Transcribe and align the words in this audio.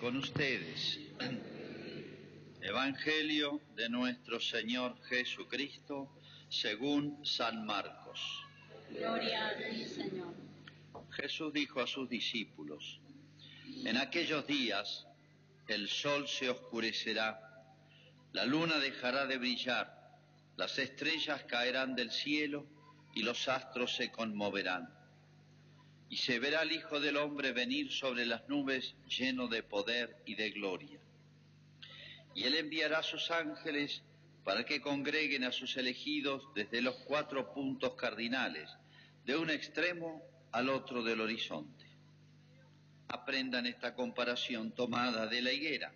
Con 0.00 0.16
ustedes. 0.16 0.98
Evangelio 2.62 3.60
de 3.76 3.90
nuestro 3.90 4.40
Señor 4.40 4.96
Jesucristo 5.02 6.08
según 6.48 7.22
San 7.22 7.66
Marcos. 7.66 8.18
Gloria 8.88 9.48
a 9.48 9.56
ti, 9.58 9.84
Señor. 9.84 10.32
Jesús 11.10 11.52
dijo 11.52 11.82
a 11.82 11.86
sus 11.86 12.08
discípulos, 12.08 12.98
en 13.84 13.98
aquellos 13.98 14.46
días 14.46 15.06
el 15.66 15.86
sol 15.90 16.26
se 16.26 16.48
oscurecerá, 16.48 17.38
la 18.32 18.46
luna 18.46 18.78
dejará 18.78 19.26
de 19.26 19.36
brillar, 19.36 20.16
las 20.56 20.78
estrellas 20.78 21.44
caerán 21.44 21.94
del 21.94 22.10
cielo 22.10 22.64
y 23.14 23.22
los 23.22 23.46
astros 23.48 23.94
se 23.94 24.10
conmoverán 24.10 24.97
y 26.10 26.16
se 26.16 26.38
verá 26.38 26.60
al 26.60 26.72
Hijo 26.72 27.00
del 27.00 27.16
Hombre 27.16 27.52
venir 27.52 27.92
sobre 27.92 28.24
las 28.24 28.48
nubes 28.48 28.94
lleno 29.06 29.46
de 29.48 29.62
poder 29.62 30.22
y 30.24 30.34
de 30.34 30.50
gloria. 30.50 31.00
Y 32.34 32.44
él 32.44 32.54
enviará 32.54 32.98
a 32.98 33.02
sus 33.02 33.30
ángeles 33.30 34.02
para 34.44 34.64
que 34.64 34.80
congreguen 34.80 35.44
a 35.44 35.52
sus 35.52 35.76
elegidos 35.76 36.42
desde 36.54 36.80
los 36.80 36.96
cuatro 37.00 37.52
puntos 37.52 37.94
cardinales, 37.94 38.70
de 39.26 39.36
un 39.36 39.50
extremo 39.50 40.22
al 40.52 40.70
otro 40.70 41.02
del 41.02 41.20
horizonte. 41.20 41.84
Aprendan 43.08 43.66
esta 43.66 43.94
comparación 43.94 44.72
tomada 44.72 45.26
de 45.26 45.42
la 45.42 45.52
higuera. 45.52 45.92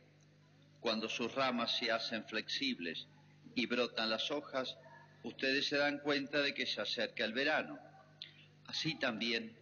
Cuando 0.80 1.08
sus 1.08 1.34
ramas 1.34 1.78
se 1.78 1.90
hacen 1.90 2.24
flexibles 2.26 3.06
y 3.54 3.64
brotan 3.66 4.10
las 4.10 4.30
hojas, 4.30 4.76
ustedes 5.22 5.68
se 5.68 5.78
dan 5.78 6.00
cuenta 6.00 6.40
de 6.40 6.52
que 6.52 6.66
se 6.66 6.82
acerca 6.82 7.24
el 7.24 7.32
verano. 7.32 7.78
Así 8.66 8.98
también 8.98 9.61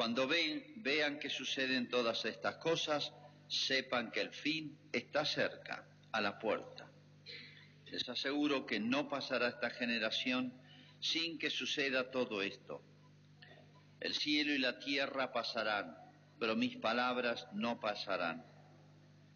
cuando 0.00 0.26
vean 0.26 1.18
que 1.18 1.28
suceden 1.28 1.90
todas 1.90 2.24
estas 2.24 2.56
cosas, 2.56 3.12
sepan 3.48 4.10
que 4.10 4.22
el 4.22 4.30
fin 4.30 4.78
está 4.90 5.26
cerca, 5.26 5.86
a 6.10 6.22
la 6.22 6.38
puerta. 6.38 6.90
Les 7.84 8.08
aseguro 8.08 8.64
que 8.64 8.80
no 8.80 9.10
pasará 9.10 9.48
esta 9.48 9.68
generación 9.68 10.54
sin 11.00 11.38
que 11.38 11.50
suceda 11.50 12.10
todo 12.10 12.40
esto. 12.40 12.82
El 14.00 14.14
cielo 14.14 14.54
y 14.54 14.58
la 14.58 14.78
tierra 14.78 15.34
pasarán, 15.34 15.94
pero 16.38 16.56
mis 16.56 16.78
palabras 16.78 17.46
no 17.52 17.78
pasarán. 17.78 18.42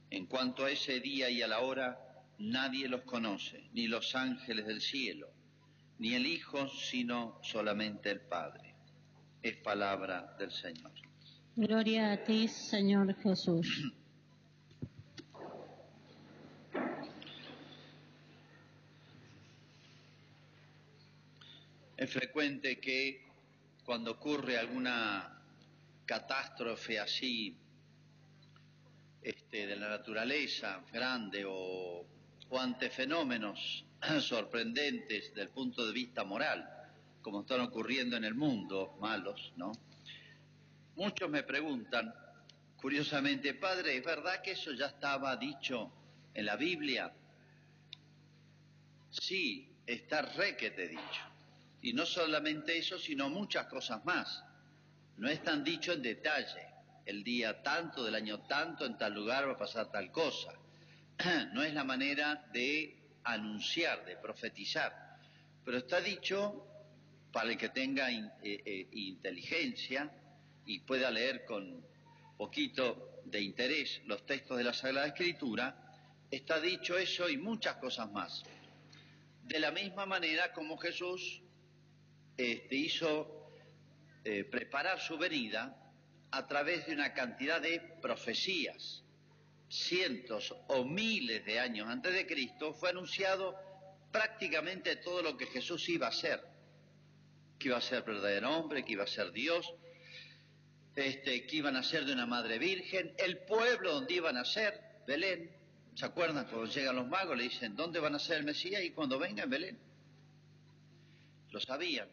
En 0.09 0.25
cuanto 0.25 0.65
a 0.65 0.71
ese 0.71 0.99
día 0.99 1.29
y 1.29 1.43
a 1.43 1.47
la 1.47 1.61
hora, 1.61 2.25
nadie 2.39 2.89
los 2.89 3.03
conoce, 3.03 3.69
ni 3.75 3.87
los 3.87 4.15
ángeles 4.15 4.65
del 4.65 4.81
cielo, 4.81 5.29
ni 5.99 6.15
el 6.15 6.25
Hijo, 6.25 6.71
sino 6.71 7.39
solamente 7.43 8.11
el 8.11 8.23
Padre 8.23 8.74
es 9.45 9.57
palabra 9.59 10.35
del 10.39 10.51
Señor. 10.51 10.91
Gloria 11.55 12.13
a 12.13 12.25
ti, 12.25 12.49
Señor 12.49 13.15
Jesús. 13.23 13.93
Es 21.95 22.11
frecuente 22.11 22.81
que 22.81 23.29
cuando 23.85 24.13
ocurre 24.13 24.57
alguna 24.57 25.43
catástrofe 26.07 26.99
así 26.99 27.55
este, 29.21 29.67
de 29.67 29.77
la 29.77 29.91
naturaleza 29.91 30.83
grande 30.91 31.45
o, 31.47 32.07
o 32.49 32.59
ante 32.59 32.89
fenómenos 32.89 33.85
sorprendentes 34.21 35.35
del 35.35 35.51
punto 35.51 35.87
de 35.87 35.93
vista 35.93 36.25
moral, 36.25 36.84
como 37.25 37.41
están 37.41 37.63
ocurriendo 37.63 38.19
en 38.19 38.25
el 38.25 38.35
mundo, 38.35 38.99
malos, 39.01 39.55
¿no? 39.57 39.73
Muchos 40.95 41.31
me 41.31 41.43
preguntan, 41.43 42.15
curiosamente, 42.77 43.55
Padre, 43.55 43.97
¿es 43.97 44.05
verdad 44.05 44.43
que 44.43 44.51
eso 44.51 44.73
ya 44.73 44.89
estaba 44.89 45.35
dicho 45.39 45.91
en 46.35 46.45
la 46.45 46.57
Biblia? 46.57 47.11
Sí, 49.09 49.67
está 49.87 50.21
re 50.21 50.55
que 50.55 50.73
te 50.73 50.87
dicho. 50.87 51.23
Y 51.81 51.95
no 51.95 52.05
solamente 52.05 52.77
eso, 52.77 52.99
sino 52.99 53.31
muchas 53.31 53.69
cosas 53.69 54.05
más. 54.05 54.45
No 55.17 55.27
es 55.27 55.43
tan 55.43 55.65
dicho 55.65 55.95
en 55.95 56.03
detalle. 56.03 56.67
El 57.07 57.25
día 57.25 57.63
tanto, 57.63 58.05
del 58.05 58.17
año 58.17 58.41
tanto, 58.41 58.85
en 58.85 58.99
tal 58.99 59.15
lugar 59.15 59.49
va 59.49 59.53
a 59.53 59.59
pasar 59.59 59.91
tal 59.91 60.13
cosa. 60.13 60.53
No 61.55 61.63
es 61.63 61.73
la 61.73 61.85
manera 61.85 62.49
de 62.53 62.99
anunciar, 63.25 64.05
de 64.05 64.17
profetizar. 64.19 65.19
Pero 65.65 65.79
está 65.79 66.03
dicho 66.03 66.74
para 67.35 67.51
el 67.51 67.59
que 67.59 67.71
tenga 67.71 68.13
eh, 68.13 68.31
eh, 68.45 68.89
inteligencia 68.93 70.09
y 70.67 70.79
pueda 70.79 71.11
leer 71.11 71.45
con 71.45 71.85
poquito 72.39 73.23
de 73.25 73.41
interés 73.41 74.03
los 74.07 74.25
textos 74.25 74.57
de 74.57 74.63
la 74.63 74.73
Sagrada 74.73 75.09
Escritura, 75.09 75.77
está 76.31 76.61
dicho 76.61 76.97
eso 76.97 77.29
y 77.29 77.37
muchas 77.37 77.75
cosas 77.79 78.09
más. 78.13 78.45
De 79.43 79.59
la 79.59 79.73
misma 79.73 80.07
manera 80.07 80.53
como 80.53 80.79
Jesús 80.79 81.43
este, 82.37 82.77
hizo 82.77 83.51
eh, 84.25 84.45
preparar 84.45 85.01
su 85.01 85.19
venida 85.19 85.77
a 86.31 86.47
través 86.47 86.87
de 86.87 86.93
una 86.93 87.15
cantidad 87.15 87.61
de 87.61 87.81
profecías, 88.01 89.03
cientos 89.69 90.55
o 90.69 90.85
miles 90.85 91.45
de 91.45 91.59
años 91.59 91.89
antes 91.89 92.15
de 92.15 92.29
Cristo, 92.29 92.73
fue 92.75 92.91
anunciado 92.91 93.57
prácticamente 94.13 94.95
todo 94.95 95.21
lo 95.21 95.37
que 95.37 95.47
Jesús 95.47 95.89
iba 95.89 96.07
a 96.07 96.11
hacer 96.11 96.54
que 97.65 97.69
iba 97.69 97.79
a 97.79 97.81
ser 97.81 98.03
verdadero 98.03 98.59
hombre, 98.59 98.85
que 98.85 98.93
iba 98.93 99.05
a 99.05 99.07
ser 99.07 99.33
Dios, 99.33 99.73
este, 100.95 101.47
que 101.47 101.57
iban 101.57 101.77
a 101.77 101.83
ser 101.83 102.05
de 102.05 102.13
una 102.13 102.27
madre 102.27 102.59
virgen, 102.59 103.15
el 103.17 103.39
pueblo 103.39 103.95
donde 103.95 104.13
iban 104.13 104.37
a 104.37 104.45
ser, 104.45 104.79
Belén. 105.07 105.51
¿Se 105.95 106.05
acuerdan? 106.05 106.45
Cuando 106.45 106.67
llegan 106.67 106.97
los 106.97 107.09
magos 107.09 107.39
le 107.39 107.45
dicen, 107.45 107.75
¿dónde 107.75 108.01
van 108.01 108.15
a 108.17 108.19
ser 108.19 108.37
el 108.37 108.45
Mesías? 108.45 108.83
Y 108.83 108.91
cuando 108.91 109.19
venga 109.19 109.45
en 109.45 109.49
Belén. 109.49 109.79
Lo 111.53 111.59
sabían. 111.59 112.07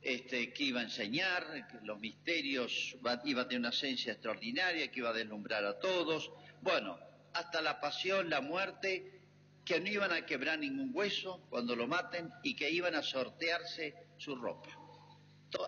Este, 0.00 0.54
que 0.54 0.64
iba 0.64 0.80
a 0.80 0.84
enseñar, 0.84 1.68
que 1.70 1.84
los 1.84 2.00
misterios, 2.00 2.96
iba 3.26 3.42
a 3.42 3.48
tener 3.48 3.60
una 3.60 3.68
esencia 3.68 4.14
extraordinaria, 4.14 4.90
que 4.90 5.00
iba 5.00 5.10
a 5.10 5.12
deslumbrar 5.12 5.66
a 5.66 5.78
todos. 5.78 6.30
Bueno, 6.62 6.98
hasta 7.34 7.60
la 7.60 7.82
pasión, 7.82 8.30
la 8.30 8.40
muerte, 8.40 9.20
que 9.62 9.78
no 9.78 9.90
iban 9.90 10.12
a 10.12 10.24
quebrar 10.24 10.58
ningún 10.58 10.90
hueso 10.94 11.44
cuando 11.50 11.76
lo 11.76 11.86
maten 11.86 12.30
y 12.42 12.56
que 12.56 12.70
iban 12.70 12.94
a 12.94 13.02
sortearse 13.02 14.03
su 14.18 14.36
ropa. 14.36 14.70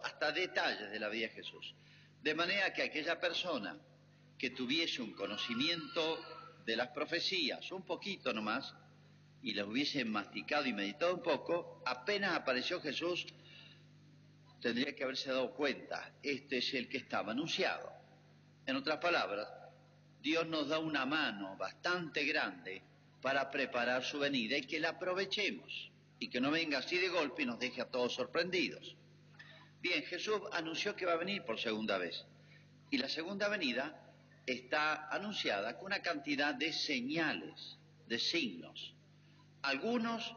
hasta 0.02 0.32
detalles 0.32 0.90
de 0.90 0.98
la 0.98 1.08
vida 1.08 1.28
de 1.28 1.34
Jesús. 1.34 1.74
De 2.20 2.34
manera 2.34 2.72
que 2.72 2.82
aquella 2.82 3.20
persona 3.20 3.78
que 4.36 4.50
tuviese 4.50 5.00
un 5.00 5.12
conocimiento 5.12 6.18
de 6.64 6.76
las 6.76 6.88
profecías, 6.88 7.70
un 7.70 7.84
poquito 7.84 8.32
nomás, 8.32 8.74
y 9.42 9.54
las 9.54 9.66
hubiese 9.66 10.04
masticado 10.04 10.66
y 10.66 10.72
meditado 10.72 11.14
un 11.14 11.22
poco, 11.22 11.82
apenas 11.86 12.34
apareció 12.34 12.80
Jesús, 12.80 13.26
tendría 14.60 14.94
que 14.96 15.04
haberse 15.04 15.30
dado 15.30 15.54
cuenta, 15.54 16.14
este 16.22 16.58
es 16.58 16.74
el 16.74 16.88
que 16.88 16.98
estaba 16.98 17.30
anunciado. 17.30 17.88
En 18.66 18.74
otras 18.74 18.98
palabras, 18.98 19.48
Dios 20.20 20.46
nos 20.48 20.68
da 20.68 20.80
una 20.80 21.06
mano 21.06 21.56
bastante 21.56 22.24
grande 22.24 22.82
para 23.22 23.48
preparar 23.50 24.02
su 24.02 24.18
venida 24.18 24.56
y 24.56 24.62
que 24.62 24.80
la 24.80 24.90
aprovechemos 24.90 25.92
y 26.18 26.28
que 26.28 26.40
no 26.40 26.50
venga 26.50 26.78
así 26.78 26.98
de 26.98 27.08
golpe 27.08 27.42
y 27.42 27.46
nos 27.46 27.58
deje 27.58 27.80
a 27.82 27.90
todos 27.90 28.14
sorprendidos. 28.14 28.96
Bien, 29.80 30.02
Jesús 30.04 30.40
anunció 30.52 30.96
que 30.96 31.06
va 31.06 31.12
a 31.12 31.16
venir 31.16 31.44
por 31.44 31.60
segunda 31.60 31.98
vez 31.98 32.24
y 32.90 32.98
la 32.98 33.08
segunda 33.08 33.48
venida 33.48 34.02
está 34.46 35.08
anunciada 35.08 35.76
con 35.76 35.86
una 35.86 36.02
cantidad 36.02 36.54
de 36.54 36.72
señales, 36.72 37.76
de 38.06 38.18
signos. 38.18 38.94
Algunos 39.62 40.34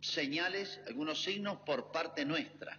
señales, 0.00 0.80
algunos 0.86 1.22
signos 1.22 1.58
por 1.64 1.92
parte 1.92 2.24
nuestra. 2.24 2.78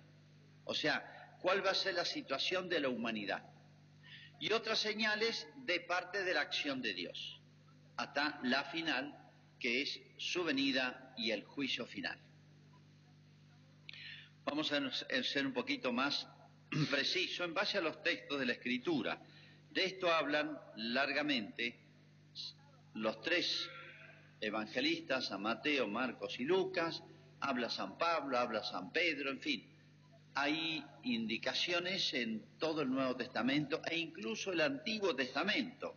O 0.65 0.73
sea, 0.73 1.37
cuál 1.41 1.65
va 1.65 1.71
a 1.71 1.75
ser 1.75 1.95
la 1.95 2.05
situación 2.05 2.67
de 2.67 2.79
la 2.79 2.89
humanidad. 2.89 3.43
Y 4.39 4.51
otras 4.51 4.79
señales 4.79 5.47
de 5.57 5.81
parte 5.81 6.23
de 6.23 6.33
la 6.33 6.41
acción 6.41 6.81
de 6.81 6.93
Dios. 6.93 7.41
Hasta 7.97 8.39
la 8.43 8.63
final 8.65 9.17
que 9.59 9.81
es 9.81 9.99
su 10.17 10.43
venida 10.43 11.08
y 11.19 11.31
el 11.31 11.43
juicio 11.43 11.85
final. 11.85 12.17
Vamos 14.45 14.71
a 14.71 14.91
ser 15.23 15.45
un 15.45 15.53
poquito 15.53 15.91
más 15.91 16.27
preciso 16.89 17.43
en 17.43 17.53
base 17.53 17.77
a 17.77 17.81
los 17.81 18.01
textos 18.01 18.39
de 18.39 18.45
la 18.45 18.53
Escritura. 18.53 19.21
De 19.69 19.85
esto 19.85 20.11
hablan 20.11 20.57
largamente 20.75 21.77
los 22.95 23.21
tres 23.21 23.69
evangelistas, 24.41 25.27
San 25.27 25.41
Mateo, 25.41 25.87
Marcos 25.87 26.39
y 26.39 26.45
Lucas, 26.45 27.03
habla 27.41 27.69
San 27.69 27.97
Pablo, 27.97 28.37
habla 28.37 28.63
San 28.63 28.91
Pedro, 28.91 29.29
en 29.29 29.39
fin. 29.39 29.65
Hay 30.35 30.83
indicaciones 31.03 32.13
en 32.13 32.57
todo 32.57 32.81
el 32.81 32.89
Nuevo 32.89 33.15
Testamento 33.15 33.81
e 33.85 33.97
incluso 33.97 34.53
el 34.53 34.61
Antiguo 34.61 35.15
Testamento. 35.15 35.95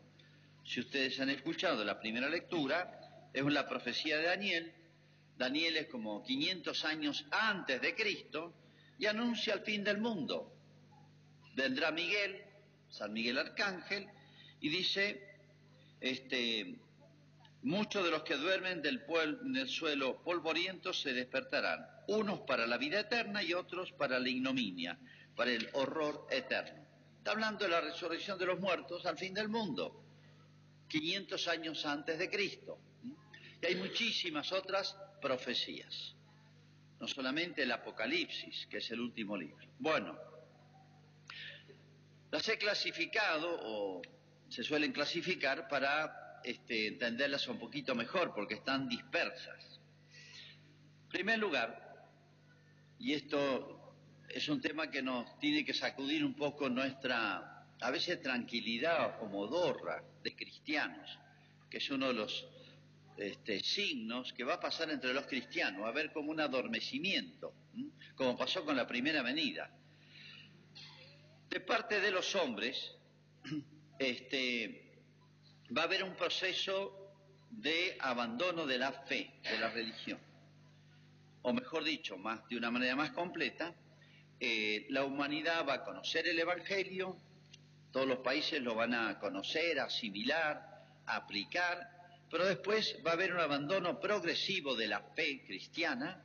Si 0.65 0.81
ustedes 0.81 1.19
han 1.21 1.31
escuchado 1.31 1.85
la 1.85 2.01
primera 2.01 2.29
lectura, 2.29 3.31
es 3.33 3.45
la 3.45 3.69
profecía 3.69 4.19
de 4.19 4.25
Daniel. 4.25 4.73
Daniel 5.37 5.77
es 5.77 5.87
como 5.89 6.23
500 6.23 6.85
años 6.85 7.25
antes 7.31 7.81
de 7.81 7.95
Cristo 7.95 8.55
y 8.99 9.07
anuncia 9.07 9.55
el 9.55 9.61
fin 9.61 9.83
del 9.83 9.99
mundo. 9.99 10.53
Vendrá 11.55 11.91
Miguel, 11.91 12.43
San 12.89 13.13
Miguel 13.13 13.39
Arcángel, 13.39 14.09
y 14.61 14.69
dice 14.69 15.33
este, 16.01 16.79
muchos 17.63 18.05
de 18.05 18.11
los 18.11 18.23
que 18.23 18.37
duermen 18.37 18.83
del 18.83 19.05
en 19.45 19.57
el 19.57 19.69
suelo 19.69 20.23
polvoriento 20.23 20.93
se 20.93 21.13
despertarán, 21.13 21.87
unos 22.09 22.41
para 22.41 22.67
la 22.67 22.79
vida 22.79 23.01
eterna 23.01 23.43
y 23.43 23.55
otros 23.55 23.93
para 23.93 24.19
la 24.19 24.29
ignominia, 24.29 24.99
para 25.35 25.53
el 25.53 25.69
horror 25.73 26.27
eterno. 26.31 26.83
Está 27.19 27.33
hablando 27.33 27.65
de 27.65 27.71
la 27.71 27.81
resurrección 27.81 28.39
de 28.39 28.47
los 28.47 28.59
muertos 28.59 29.07
al 29.07 29.17
fin 29.17 29.33
del 29.33 29.49
mundo, 29.49 30.05
500 30.89 31.49
años 31.49 31.87
antes 31.87 32.19
de 32.19 32.29
Cristo. 32.29 32.79
Y 33.61 33.67
hay 33.67 33.77
muchísimas 33.77 34.51
otras 34.53 34.97
profecías, 35.23 36.15
no 37.01 37.09
solamente 37.09 37.63
el 37.63 37.73
Apocalipsis, 37.73 38.67
que 38.67 38.79
es 38.79 38.91
el 38.91 39.01
último 39.01 39.37
libro. 39.37 39.67
Bueno, 39.79 40.19
las 42.31 42.47
he 42.49 42.59
clasificado 42.59 43.59
o 43.63 44.03
se 44.49 44.63
suelen 44.63 44.93
clasificar 44.93 45.69
para 45.69 46.41
este, 46.45 46.89
entenderlas 46.89 47.47
un 47.49 47.59
poquito 47.59 47.95
mejor 47.95 48.35
porque 48.35 48.55
están 48.55 48.89
dispersas. 48.89 49.81
En 51.05 51.09
primer 51.09 51.39
lugar, 51.39 52.07
y 52.99 53.15
esto 53.15 53.95
es 54.29 54.49
un 54.49 54.61
tema 54.61 54.91
que 54.91 55.03
nos 55.03 55.39
tiene 55.39 55.65
que 55.65 55.75
sacudir 55.75 56.25
un 56.25 56.35
poco 56.35 56.69
nuestra, 56.69 57.67
a 57.81 57.91
veces, 57.91 58.21
tranquilidad 58.21 59.23
o 59.23 59.27
modorra 59.27 60.03
de 60.23 60.35
cristianos, 60.35 61.19
que 61.69 61.79
es 61.79 61.91
uno 61.91 62.09
de 62.09 62.15
los 62.15 62.47
este, 63.17 63.61
signos 63.61 64.33
que 64.33 64.45
va 64.45 64.55
a 64.55 64.61
pasar 64.61 64.91
entre 64.91 65.13
los 65.13 65.27
cristianos, 65.27 65.83
va 65.83 65.87
a 65.87 65.91
haber 65.91 66.13
como 66.13 66.31
un 66.31 66.41
adormecimiento, 66.41 67.55
como 68.15 68.37
pasó 68.37 68.65
con 68.65 68.77
la 68.77 68.87
primera 68.87 69.23
venida. 69.23 69.71
De 71.49 71.61
parte 71.61 72.01
de 72.01 72.11
los 72.11 72.35
hombres, 72.35 72.95
este, 73.99 75.03
va 75.77 75.83
a 75.83 75.85
haber 75.85 76.05
un 76.05 76.15
proceso 76.15 76.99
de 77.51 77.97
abandono 78.01 78.67
de 78.67 78.79
la 78.79 78.93
fe, 78.93 79.31
de 79.43 79.59
la 79.59 79.71
religión. 79.71 80.19
O 81.43 81.53
mejor 81.53 81.85
dicho, 81.85 82.17
más, 82.17 82.49
de 82.49 82.57
una 82.57 82.71
manera 82.71 82.97
más 82.97 83.11
completa, 83.11 83.75
eh, 84.41 84.87
la 84.89 85.05
humanidad 85.05 85.67
va 85.69 85.75
a 85.75 85.85
conocer 85.85 86.27
el 86.27 86.39
Evangelio, 86.39 87.17
todos 87.93 88.07
los 88.07 88.19
países 88.19 88.63
lo 88.63 88.75
van 88.75 88.95
a 88.95 89.19
conocer, 89.19 89.79
asimilar, 89.79 90.87
aplicar, 91.07 92.02
pero 92.33 92.47
después 92.47 92.97
va 93.07 93.11
a 93.11 93.13
haber 93.13 93.35
un 93.35 93.41
abandono 93.41 94.01
progresivo 94.01 94.75
de 94.75 94.87
la 94.87 95.03
fe 95.15 95.45
cristiana, 95.45 96.25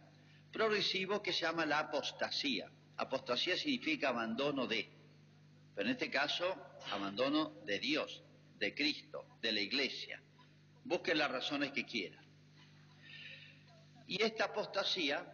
progresivo 0.54 1.22
que 1.22 1.34
se 1.34 1.42
llama 1.42 1.66
la 1.66 1.80
apostasía. 1.80 2.72
Apostasía 2.96 3.58
significa 3.58 4.08
abandono 4.08 4.68
de, 4.68 4.90
pero 5.76 5.90
en 5.90 5.96
este 5.96 6.10
caso, 6.10 6.80
abandono 6.92 7.60
de 7.66 7.80
Dios, 7.80 8.24
de 8.58 8.74
Cristo, 8.74 9.38
de 9.42 9.52
la 9.52 9.60
iglesia. 9.60 10.22
Busquen 10.86 11.18
las 11.18 11.30
razones 11.30 11.74
que 11.74 11.86
quieran. 11.86 12.26
Y 14.08 14.24
esta 14.24 14.46
apostasía 14.46 15.30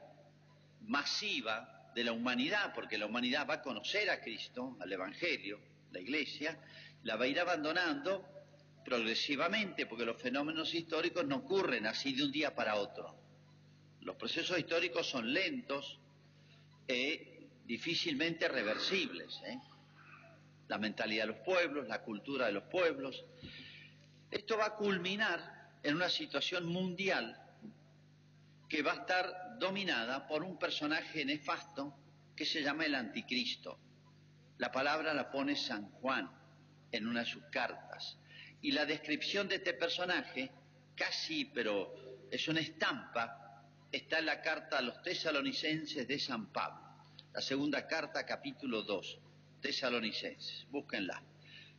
masiva 0.81 1.91
de 1.93 2.03
la 2.03 2.13
humanidad, 2.13 2.73
porque 2.73 2.97
la 2.97 3.05
humanidad 3.05 3.47
va 3.47 3.55
a 3.55 3.61
conocer 3.61 4.09
a 4.09 4.19
Cristo, 4.19 4.75
al 4.81 4.91
Evangelio, 4.91 5.59
la 5.91 5.99
iglesia, 5.99 6.59
la 7.03 7.15
va 7.15 7.25
a 7.25 7.27
ir 7.27 7.39
abandonando 7.39 8.32
progresivamente, 8.83 9.85
porque 9.85 10.05
los 10.05 10.21
fenómenos 10.21 10.73
históricos 10.73 11.25
no 11.25 11.37
ocurren 11.37 11.85
así 11.87 12.13
de 12.13 12.23
un 12.23 12.31
día 12.31 12.53
para 12.53 12.75
otro. 12.75 13.15
Los 14.01 14.15
procesos 14.15 14.57
históricos 14.57 15.09
son 15.09 15.33
lentos 15.33 15.99
e 16.87 17.49
difícilmente 17.65 18.47
reversibles. 18.47 19.41
¿eh? 19.45 19.57
la 20.67 20.77
mentalidad 20.77 21.23
de 21.23 21.33
los 21.33 21.39
pueblos, 21.41 21.87
la 21.87 22.01
cultura 22.01 22.47
de 22.47 22.53
los 22.53 22.63
pueblos. 22.63 23.23
Esto 24.31 24.57
va 24.57 24.65
a 24.67 24.75
culminar 24.75 25.71
en 25.83 25.95
una 25.95 26.09
situación 26.09 26.65
mundial 26.65 27.39
que 28.67 28.81
va 28.81 28.93
a 28.93 28.95
estar 28.95 29.59
dominada 29.59 30.27
por 30.27 30.43
un 30.43 30.57
personaje 30.57 31.23
nefasto 31.25 31.95
que 32.35 32.45
se 32.45 32.63
llama 32.63 32.85
el 32.85 32.95
anticristo. 32.95 33.77
La 34.57 34.71
palabra 34.71 35.13
la 35.13 35.29
pone 35.29 35.55
San 35.55 35.91
Juan 35.91 36.27
en 36.91 37.07
una 37.07 37.19
de 37.21 37.25
sus 37.27 37.43
cartas. 37.51 38.17
Y 38.63 38.71
la 38.71 38.85
descripción 38.85 39.47
de 39.47 39.55
este 39.55 39.73
personaje, 39.73 40.49
casi, 40.95 41.45
pero 41.45 42.27
es 42.31 42.47
una 42.47 42.61
estampa, 42.61 43.61
está 43.91 44.19
en 44.19 44.25
la 44.25 44.41
carta 44.41 44.79
a 44.79 44.81
los 44.81 45.01
tesalonicenses 45.03 46.07
de 46.07 46.17
San 46.17 46.51
Pablo, 46.51 46.81
la 47.31 47.41
segunda 47.41 47.85
carta, 47.85 48.25
capítulo 48.25 48.81
2 48.81 49.19
tesalonicenses, 49.63 50.67
búsquenla. 50.69 51.23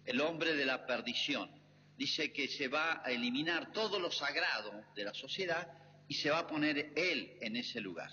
El 0.07 0.21
hombre 0.23 0.55
de 0.55 0.65
la 0.65 0.87
perdición. 0.87 1.51
Dice 1.97 2.33
que 2.33 2.49
se 2.49 2.67
va 2.67 3.03
a 3.05 3.13
eliminar 3.13 3.73
todo 3.73 4.01
lo 4.01 4.11
sagrado 4.11 4.85
de 4.97 5.05
la 5.05 5.15
sociedad 5.15 5.71
y 6.09 6.15
se 6.15 6.31
va 6.31 6.41
a 6.41 6.47
poner 6.47 6.93
él 6.97 7.37
en 7.41 7.57
ese 7.57 7.81
lugar. 7.81 8.11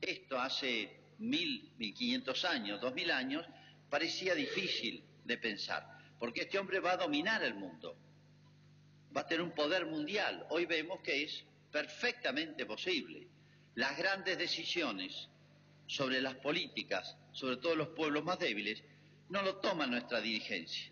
Esto 0.00 0.38
hace 0.38 1.00
mil, 1.18 1.72
mil 1.78 1.94
quinientos 1.94 2.44
años, 2.44 2.80
dos 2.80 2.92
mil 2.92 3.10
años, 3.10 3.46
parecía 3.88 4.34
difícil 4.34 5.02
de 5.24 5.38
pensar, 5.38 5.95
porque 6.18 6.42
este 6.42 6.58
hombre 6.58 6.80
va 6.80 6.92
a 6.92 6.96
dominar 6.96 7.42
el 7.42 7.54
mundo, 7.54 7.96
va 9.16 9.22
a 9.22 9.26
tener 9.26 9.42
un 9.42 9.52
poder 9.52 9.86
mundial. 9.86 10.46
Hoy 10.50 10.66
vemos 10.66 11.00
que 11.00 11.24
es 11.24 11.44
perfectamente 11.70 12.66
posible. 12.66 13.28
Las 13.74 13.96
grandes 13.98 14.38
decisiones 14.38 15.28
sobre 15.86 16.20
las 16.20 16.34
políticas, 16.36 17.16
sobre 17.32 17.58
todo 17.58 17.76
los 17.76 17.88
pueblos 17.88 18.24
más 18.24 18.38
débiles, 18.38 18.82
no 19.28 19.42
lo 19.42 19.56
toma 19.56 19.86
nuestra 19.86 20.20
dirigencia, 20.20 20.90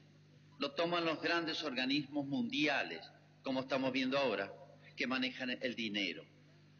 lo 0.58 0.72
toman 0.72 1.04
los 1.04 1.20
grandes 1.20 1.62
organismos 1.62 2.26
mundiales, 2.26 3.08
como 3.42 3.60
estamos 3.60 3.92
viendo 3.92 4.18
ahora, 4.18 4.52
que 4.96 5.06
manejan 5.06 5.50
el 5.50 5.74
dinero. 5.74 6.24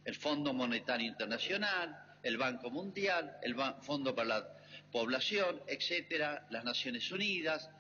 El 0.05 0.15
Fondo 0.15 0.53
Monetario 0.53 1.07
Internacional, 1.07 2.19
el 2.23 2.37
Banco 2.37 2.71
Mundial, 2.71 3.39
el 3.43 3.55
Fondo 3.83 4.15
para 4.15 4.29
la 4.29 4.49
Población, 4.93 5.61
etcétera, 5.67 6.47
las 6.51 6.65
Naciones 6.65 7.11
Unidas 7.11 7.71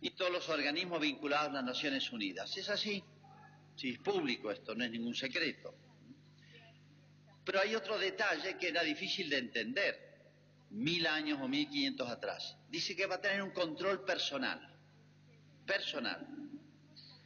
y 0.00 0.10
todos 0.10 0.32
los 0.32 0.48
organismos 0.48 1.00
vinculados 1.00 1.50
a 1.50 1.52
las 1.54 1.64
Naciones 1.64 2.10
Unidas. 2.12 2.56
Es 2.56 2.68
así, 2.68 3.02
si 3.76 3.90
es 3.90 3.98
público 3.98 4.50
esto, 4.50 4.74
no 4.74 4.84
es 4.84 4.90
ningún 4.90 5.14
secreto. 5.14 5.74
Pero 7.44 7.60
hay 7.60 7.74
otro 7.74 7.98
detalle 7.98 8.56
que 8.56 8.68
era 8.68 8.82
difícil 8.82 9.28
de 9.28 9.38
entender 9.38 10.10
mil 10.70 11.06
años 11.06 11.40
o 11.42 11.48
mil 11.48 11.68
quinientos 11.68 12.08
atrás. 12.08 12.56
Dice 12.68 12.94
que 12.94 13.06
va 13.06 13.16
a 13.16 13.20
tener 13.20 13.42
un 13.42 13.50
control 13.50 14.04
personal. 14.04 14.60
Personal. 15.66 16.26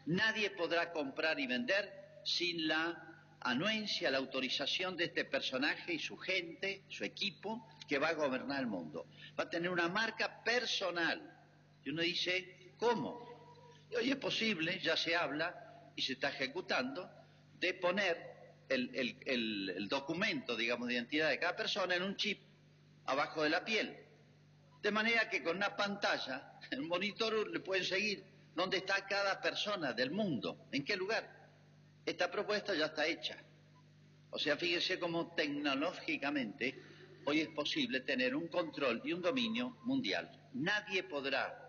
Nadie 0.06 0.50
podrá 0.50 0.93
comprar 0.93 1.38
y 1.40 1.47
vender 1.47 2.21
sin 2.25 2.69
la 2.69 3.14
anuencia, 3.40 4.11
la 4.11 4.19
autorización 4.19 4.97
de 4.97 5.04
este 5.04 5.25
personaje 5.25 5.95
y 5.95 5.99
su 5.99 6.16
gente, 6.16 6.85
su 6.88 7.04
equipo, 7.04 7.69
que 7.87 7.99
va 7.99 8.09
a 8.09 8.14
gobernar 8.14 8.61
el 8.61 8.66
mundo. 8.66 9.07
Va 9.38 9.45
a 9.45 9.50
tener 9.50 9.71
una 9.71 9.88
marca 9.88 10.43
personal. 10.43 11.31
Y 11.85 11.90
uno 11.90 12.02
dice, 12.02 12.53
¿cómo? 12.78 13.25
Y 13.90 13.97
hoy 13.97 14.11
es 14.11 14.16
posible, 14.16 14.78
ya 14.81 14.97
se 14.97 15.14
habla 15.14 15.93
y 15.97 16.02
se 16.02 16.14
está 16.14 16.31
ejecutando, 16.31 17.09
de 17.59 17.75
poner 17.75 18.35
el, 18.69 19.87
documento, 19.88 20.57
digamos, 20.57 20.88
de 20.88 20.95
identidad 20.95 21.31
de 21.31 21.38
cada 21.38 21.57
persona 21.57 21.95
en 21.95 22.02
un 22.02 22.16
chip 22.16 22.40
abajo 23.07 23.43
de 23.43 23.50
la 23.50 23.64
piel. 23.64 23.97
De 24.83 24.90
manera 24.90 25.28
que 25.28 25.43
con 25.43 25.57
una 25.57 25.76
pantalla, 25.76 26.59
el 26.71 26.83
monitor 26.83 27.50
le 27.50 27.61
pueden 27.61 27.85
seguir 27.85 28.25
dónde 28.54 28.78
está 28.78 29.07
cada 29.07 29.40
persona 29.40 29.93
del 29.93 30.11
mundo, 30.11 30.66
en 30.73 30.85
qué 30.85 30.97
lugar. 30.97 31.31
Esta 32.04 32.31
propuesta 32.31 32.75
ya 32.75 32.87
está 32.87 33.07
hecha. 33.07 33.37
O 34.31 34.38
sea, 34.38 34.57
fíjese 34.57 34.99
cómo 34.99 35.35
tecnológicamente 35.35 36.78
hoy 37.25 37.40
es 37.40 37.49
posible 37.49 38.00
tener 38.00 38.35
un 38.35 38.49
control 38.49 39.00
y 39.04 39.12
un 39.12 39.23
dominio 39.23 39.78
mundial. 39.85 40.31
Nadie 40.52 41.04
podrá, 41.04 41.63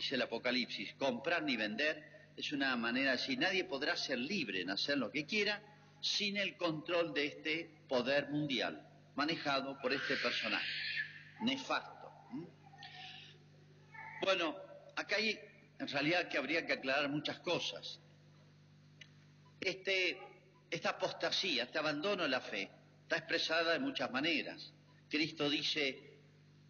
dice 0.00 0.14
el 0.14 0.22
Apocalipsis, 0.22 0.94
comprar 0.94 1.42
ni 1.42 1.56
vender. 1.56 2.30
Es 2.34 2.52
una 2.52 2.74
manera 2.74 3.12
decir, 3.12 3.38
nadie 3.38 3.64
podrá 3.64 3.96
ser 3.96 4.18
libre 4.18 4.62
en 4.62 4.70
hacer 4.70 4.96
lo 4.96 5.10
que 5.10 5.26
quiera 5.26 5.62
sin 6.00 6.38
el 6.38 6.56
control 6.56 7.12
de 7.12 7.26
este 7.26 7.82
poder 7.86 8.30
mundial 8.30 8.88
manejado 9.14 9.78
por 9.78 9.92
este 9.92 10.16
personaje 10.16 10.66
nefasto. 11.42 12.10
Bueno, 14.22 14.56
acá 14.96 15.16
hay 15.16 15.38
en 15.78 15.88
realidad 15.88 16.28
que 16.28 16.38
habría 16.38 16.64
que 16.64 16.72
aclarar 16.72 17.10
muchas 17.10 17.38
cosas. 17.40 18.00
Este, 19.60 20.18
esta 20.70 20.90
apostasía, 20.90 21.64
este 21.64 21.78
abandono 21.78 22.22
de 22.22 22.30
la 22.30 22.40
fe, 22.40 22.70
está 23.02 23.18
expresada 23.18 23.72
de 23.74 23.80
muchas 23.80 24.10
maneras. 24.10 24.72
Cristo 25.10 25.50
dice, 25.50 26.16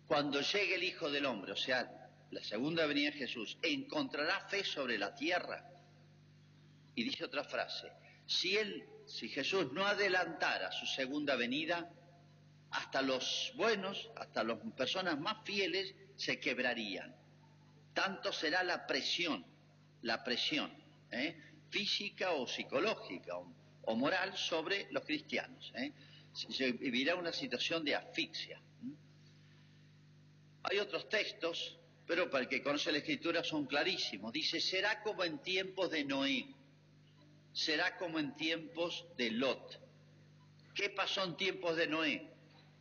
cuando 0.09 0.41
llegue 0.41 0.75
el 0.75 0.83
Hijo 0.83 1.09
del 1.11 1.27
Hombre, 1.27 1.53
o 1.53 1.57
sea, 1.57 2.00
la 2.31 2.43
segunda 2.43 2.87
venida 2.87 3.11
de 3.11 3.19
Jesús, 3.19 3.59
encontrará 3.63 4.49
fe 4.49 4.65
sobre 4.65 4.99
la 4.99 5.15
tierra. 5.15 5.69
Y 6.95 7.05
dice 7.05 7.25
otra 7.25 7.45
frase, 7.45 7.91
si 8.27 8.57
él 8.57 8.87
si 9.07 9.29
Jesús 9.29 9.73
no 9.73 9.85
adelantara 9.85 10.71
su 10.71 10.87
segunda 10.87 11.35
venida, 11.35 11.91
hasta 12.71 13.03
los 13.03 13.53
buenos, 13.57 14.09
hasta 14.15 14.45
las 14.45 14.59
personas 14.77 15.19
más 15.19 15.45
fieles 15.45 15.95
se 16.15 16.39
quebrarían. 16.39 17.17
Tanto 17.93 18.33
será 18.33 18.63
la 18.63 18.87
presión 18.87 19.45
la 20.03 20.23
presión 20.25 20.73
¿eh? 21.11 21.37
física 21.69 22.33
o 22.33 22.47
psicológica 22.47 23.37
o, 23.37 23.97
moral 23.97 24.37
sobre 24.37 24.87
los 24.93 25.05
cristianos. 25.05 25.73
¿eh? 25.75 25.93
Se 26.33 26.73
vivirá 26.73 27.17
una 27.17 27.33
situación 27.33 27.85
de 27.85 27.97
asfixia. 27.97 28.61
Hay 30.63 30.79
otros 30.79 31.09
textos, 31.09 31.79
pero 32.11 32.29
para 32.29 32.43
el 32.43 32.49
que 32.49 32.61
conoce 32.61 32.91
la 32.91 32.99
escritura 32.99 33.45
son 33.45 33.67
clarísimos. 33.67 34.33
Dice, 34.33 34.61
será 34.61 35.01
como 35.01 35.23
en 35.23 35.39
tiempos 35.39 35.93
de 35.93 36.05
Noé, 36.05 36.45
será 37.53 37.97
como 37.99 38.19
en 38.19 38.35
tiempos 38.35 39.07
de 39.17 39.31
Lot. 39.31 39.81
¿Qué 40.75 40.91
pasó 40.91 41.23
en 41.23 41.37
tiempos 41.37 41.77
de 41.77 41.87
Noé? 41.87 42.29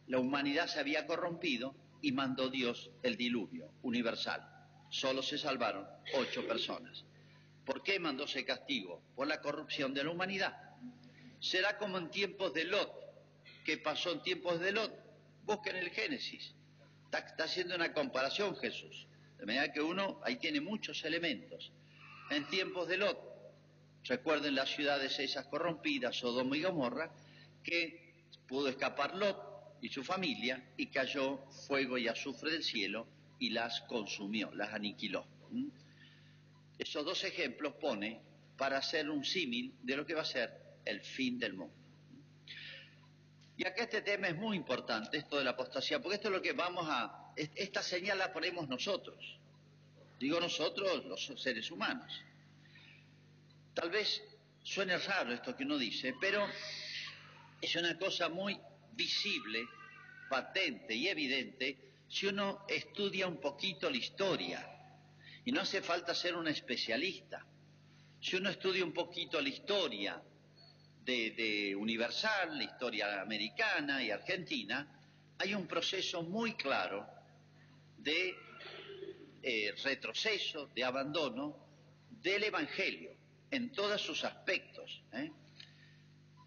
La 0.07 0.17
humanidad 0.17 0.65
se 0.65 0.79
había 0.79 1.05
corrompido 1.05 1.75
y 2.01 2.11
mandó 2.11 2.49
Dios 2.49 2.89
el 3.03 3.17
diluvio 3.17 3.71
universal. 3.83 4.49
Solo 4.89 5.21
se 5.21 5.37
salvaron 5.37 5.85
ocho 6.15 6.47
personas. 6.47 7.05
¿Por 7.67 7.83
qué 7.83 7.99
mandó 7.99 8.23
ese 8.23 8.43
castigo? 8.43 9.03
Por 9.15 9.27
la 9.27 9.41
corrupción 9.41 9.93
de 9.93 10.05
la 10.05 10.09
humanidad. 10.09 10.57
Será 11.39 11.77
como 11.77 11.99
en 11.99 12.09
tiempos 12.09 12.51
de 12.55 12.63
Lot. 12.63 12.91
¿Qué 13.63 13.77
pasó 13.77 14.11
en 14.11 14.23
tiempos 14.23 14.59
de 14.59 14.71
Lot? 14.71 14.91
Busquen 15.43 15.75
el 15.75 15.91
Génesis. 15.91 16.55
Está, 17.11 17.43
haciendo 17.43 17.75
una 17.75 17.93
comparación 17.93 18.55
Jesús. 18.55 19.05
De 19.39 19.45
manera 19.45 19.71
que 19.71 19.81
uno 19.81 20.19
ahí 20.23 20.35
tiene 20.35 20.61
muchos 20.61 21.03
elementos. 21.05 21.71
En 22.29 22.45
tiempos 22.47 22.87
de 22.87 22.97
Lot, 22.97 23.17
recuerden 24.03 24.55
las 24.55 24.69
ciudades 24.69 25.17
esas 25.19 25.47
corrompidas, 25.47 26.17
Sodoma 26.17 26.57
y 26.57 26.63
Gomorra, 26.63 27.11
que 27.63 28.25
pudo 28.47 28.67
escapar 28.67 29.15
Lot 29.15 29.37
y 29.81 29.89
su 29.89 30.03
familia 30.03 30.71
y 30.77 30.87
cayó 30.87 31.37
fuego 31.67 31.97
y 31.97 32.07
azufre 32.07 32.51
del 32.51 32.63
cielo 32.63 33.07
y 33.39 33.49
las 33.51 33.81
consumió, 33.81 34.53
las 34.53 34.73
aniquiló. 34.73 35.25
Esos 36.77 37.05
dos 37.05 37.23
ejemplos 37.23 37.73
pone 37.75 38.21
para 38.57 38.77
hacer 38.77 39.09
un 39.09 39.23
símil 39.23 39.73
de 39.81 39.95
lo 39.95 40.05
que 40.05 40.13
va 40.13 40.21
a 40.21 40.25
ser 40.25 40.51
el 40.85 41.01
fin 41.01 41.39
del 41.39 41.53
mundo. 41.53 41.73
Y 43.57 43.65
acá 43.65 43.83
este 43.83 44.01
tema 44.01 44.27
es 44.27 44.37
muy 44.37 44.55
importante, 44.55 45.17
esto 45.17 45.37
de 45.37 45.43
la 45.43 45.51
apostasía, 45.51 46.01
porque 46.01 46.15
esto 46.15 46.29
es 46.29 46.33
lo 46.33 46.41
que 46.41 46.53
vamos 46.53 46.85
a... 46.89 47.28
Esta 47.39 47.81
señal 47.81 48.17
la 48.17 48.33
ponemos 48.33 48.67
nosotros. 48.67 49.39
Digo 50.19 50.41
nosotros, 50.41 51.05
los 51.05 51.41
seres 51.41 51.71
humanos. 51.71 52.21
Tal 53.73 53.89
vez 53.89 54.21
suene 54.61 54.97
raro 54.97 55.31
esto 55.31 55.55
que 55.55 55.63
uno 55.63 55.77
dice, 55.77 56.15
pero 56.19 56.45
es 57.61 57.75
una 57.77 57.97
cosa 57.97 58.27
muy 58.27 58.59
visible, 58.91 59.65
patente 60.29 60.93
y 60.93 61.07
evidente 61.07 61.77
si 62.09 62.25
uno 62.25 62.65
estudia 62.67 63.25
un 63.25 63.39
poquito 63.39 63.89
la 63.89 63.95
historia. 63.95 64.69
Y 65.45 65.53
no 65.53 65.61
hace 65.61 65.81
falta 65.81 66.13
ser 66.13 66.35
un 66.35 66.49
especialista. 66.49 67.45
Si 68.19 68.35
uno 68.35 68.49
estudia 68.49 68.83
un 68.83 68.91
poquito 68.91 69.39
la 69.39 69.47
historia 69.47 70.21
de, 71.05 71.73
Universal, 71.73 72.57
la 72.57 72.63
historia 72.65 73.21
americana 73.21 74.03
y 74.03 74.11
argentina, 74.11 74.99
hay 75.37 75.53
un 75.53 75.65
proceso 75.67 76.21
muy 76.23 76.55
claro 76.55 77.18
de 78.01 78.35
eh, 79.41 79.73
retroceso, 79.83 80.67
de 80.67 80.83
abandono 80.83 81.55
del 82.09 82.43
Evangelio 82.43 83.11
en 83.51 83.71
todos 83.71 84.01
sus 84.01 84.23
aspectos. 84.23 85.03
¿eh? 85.13 85.31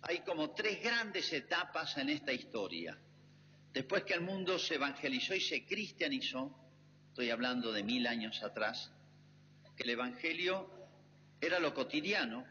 Hay 0.02 0.20
como 0.20 0.52
tres 0.52 0.82
grandes 0.82 1.32
etapas 1.32 1.96
en 1.98 2.10
esta 2.10 2.32
historia. 2.32 2.98
Después 3.72 4.04
que 4.04 4.14
el 4.14 4.20
mundo 4.20 4.58
se 4.58 4.74
evangelizó 4.74 5.34
y 5.34 5.40
se 5.40 5.64
cristianizó, 5.64 6.54
estoy 7.08 7.30
hablando 7.30 7.72
de 7.72 7.82
mil 7.82 8.06
años 8.06 8.42
atrás, 8.42 8.92
que 9.76 9.84
el 9.84 9.90
Evangelio 9.90 10.70
era 11.40 11.58
lo 11.58 11.72
cotidiano, 11.72 12.44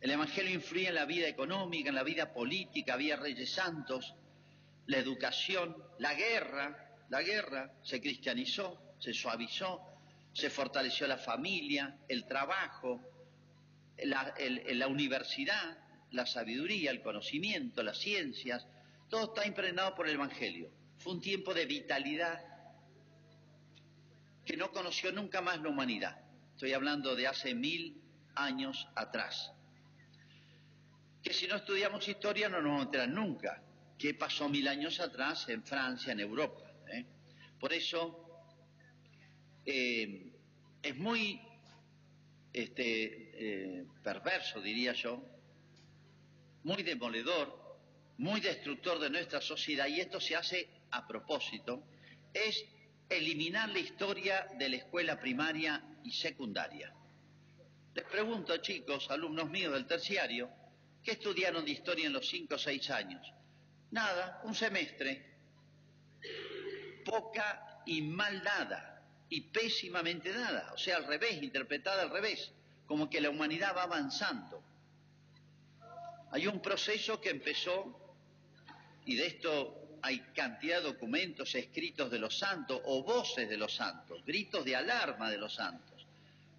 el 0.00 0.10
Evangelio 0.10 0.54
influía 0.54 0.88
en 0.88 0.94
la 0.94 1.04
vida 1.04 1.28
económica, 1.28 1.90
en 1.90 1.94
la 1.94 2.02
vida 2.02 2.32
política, 2.32 2.94
había 2.94 3.16
reyes 3.16 3.52
santos, 3.52 4.14
la 4.86 4.98
educación, 4.98 5.76
la 5.98 6.14
guerra, 6.14 6.81
la 7.12 7.22
guerra 7.22 7.70
se 7.82 8.00
cristianizó, 8.00 8.94
se 8.98 9.12
suavizó, 9.12 9.82
se 10.32 10.48
fortaleció 10.48 11.06
la 11.06 11.18
familia, 11.18 11.94
el 12.08 12.24
trabajo, 12.24 13.02
la, 13.98 14.86
universidad, 14.88 15.76
la 16.10 16.24
sabiduría, 16.24 16.90
el 16.90 17.02
conocimiento, 17.02 17.82
las 17.82 17.98
ciencias, 17.98 18.66
todo 19.10 19.24
está 19.24 19.46
impregnado 19.46 19.94
por 19.94 20.08
el 20.08 20.14
Evangelio. 20.14 20.70
Fue 21.00 21.12
un 21.12 21.20
tiempo 21.20 21.52
de 21.52 21.66
vitalidad 21.66 22.42
que 24.46 24.56
no 24.56 24.72
conoció 24.72 25.12
nunca 25.12 25.42
más 25.42 25.60
la 25.60 25.68
humanidad. 25.68 26.18
Estoy 26.54 26.72
hablando 26.72 27.14
de 27.14 27.26
hace 27.26 27.54
mil 27.54 28.02
años 28.36 28.88
atrás 28.94 29.52
que 31.22 31.34
si 31.34 31.46
no 31.46 31.56
estudiamos 31.56 32.08
historia 32.08 32.48
no 32.48 32.62
nos 32.62 32.90
vamos 32.90 33.08
nunca 33.08 33.62
qué 33.98 34.14
pasó 34.14 34.48
mil 34.48 34.66
años 34.66 34.98
atrás 34.98 35.46
en 35.50 35.62
Francia, 35.62 36.12
en 36.12 36.20
Europa. 36.20 36.71
¿Eh? 36.92 37.06
Por 37.58 37.72
eso 37.72 38.44
eh, 39.64 40.32
es 40.82 40.96
muy 40.96 41.40
este, 42.52 43.80
eh, 43.80 43.86
perverso, 44.02 44.60
diría 44.60 44.92
yo, 44.92 45.22
muy 46.64 46.82
demoledor, 46.82 47.80
muy 48.18 48.40
destructor 48.40 48.98
de 49.00 49.10
nuestra 49.10 49.40
sociedad, 49.40 49.86
y 49.88 50.00
esto 50.00 50.20
se 50.20 50.36
hace 50.36 50.68
a 50.90 51.06
propósito, 51.06 51.84
es 52.32 52.64
eliminar 53.08 53.68
la 53.70 53.78
historia 53.78 54.46
de 54.58 54.68
la 54.68 54.76
escuela 54.76 55.18
primaria 55.18 55.82
y 56.04 56.12
secundaria. 56.12 56.94
Les 57.94 58.04
pregunto, 58.04 58.56
chicos, 58.58 59.10
alumnos 59.10 59.50
míos 59.50 59.72
del 59.72 59.86
terciario, 59.86 60.50
¿Qué 61.02 61.12
estudiaron 61.12 61.64
de 61.64 61.72
historia 61.72 62.06
en 62.06 62.12
los 62.12 62.28
cinco 62.28 62.54
o 62.54 62.58
seis 62.58 62.88
años? 62.90 63.32
Nada, 63.90 64.40
un 64.44 64.54
semestre. 64.54 65.31
Poca 67.04 67.82
y 67.86 68.02
mal 68.02 68.42
dada, 68.42 69.02
y 69.28 69.40
pésimamente 69.40 70.32
dada, 70.32 70.70
o 70.74 70.78
sea, 70.78 70.96
al 70.96 71.06
revés, 71.06 71.42
interpretada 71.42 72.02
al 72.02 72.10
revés, 72.10 72.52
como 72.86 73.08
que 73.08 73.20
la 73.20 73.30
humanidad 73.30 73.74
va 73.76 73.84
avanzando. 73.84 74.62
Hay 76.30 76.46
un 76.46 76.60
proceso 76.60 77.20
que 77.20 77.30
empezó, 77.30 78.16
y 79.04 79.16
de 79.16 79.26
esto 79.26 79.98
hay 80.02 80.18
cantidad 80.34 80.78
de 80.78 80.84
documentos 80.92 81.54
escritos 81.54 82.10
de 82.10 82.18
los 82.18 82.38
santos 82.38 82.80
o 82.84 83.02
voces 83.02 83.48
de 83.48 83.56
los 83.56 83.74
santos, 83.74 84.24
gritos 84.24 84.64
de 84.64 84.76
alarma 84.76 85.30
de 85.30 85.38
los 85.38 85.54
santos. 85.54 86.06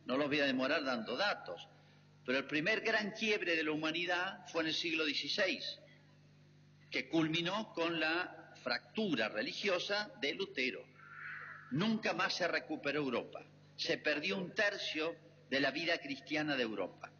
No 0.05 0.17
los 0.17 0.27
voy 0.27 0.39
a 0.39 0.45
demorar 0.45 0.83
dando 0.83 1.17
datos, 1.17 1.67
pero 2.25 2.38
el 2.38 2.45
primer 2.45 2.81
gran 2.81 3.12
quiebre 3.12 3.55
de 3.55 3.63
la 3.63 3.71
humanidad 3.71 4.47
fue 4.47 4.62
en 4.62 4.67
el 4.67 4.73
siglo 4.73 5.05
XVI, 5.05 5.59
que 6.89 7.09
culminó 7.09 7.73
con 7.73 8.00
la 8.00 8.42
fractura 8.63 9.29
religiosa 9.29 10.12
de 10.20 10.34
Lutero. 10.34 10.84
Nunca 11.72 12.13
más 12.13 12.36
se 12.36 12.48
recuperó 12.48 13.00
Europa. 13.00 13.43
Se 13.75 13.98
perdió 13.98 14.38
un 14.38 14.53
tercio 14.53 15.15
de 15.50 15.60
la 15.60 15.72
vida 15.72 15.98
cristiana 15.98 16.55
de 16.55 16.63
Europa. 16.63 17.12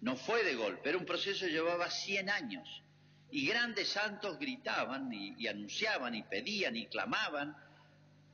No 0.00 0.16
fue 0.16 0.42
de 0.44 0.54
golpe, 0.54 0.88
era 0.88 0.98
un 0.98 1.06
proceso 1.06 1.46
que 1.46 1.52
llevaba 1.52 1.88
100 1.88 2.30
años. 2.30 2.82
Y 3.30 3.46
grandes 3.46 3.88
santos 3.88 4.38
gritaban 4.38 5.12
y, 5.12 5.34
y 5.38 5.46
anunciaban 5.46 6.14
y 6.14 6.22
pedían 6.22 6.76
y 6.76 6.86
clamaban, 6.86 7.56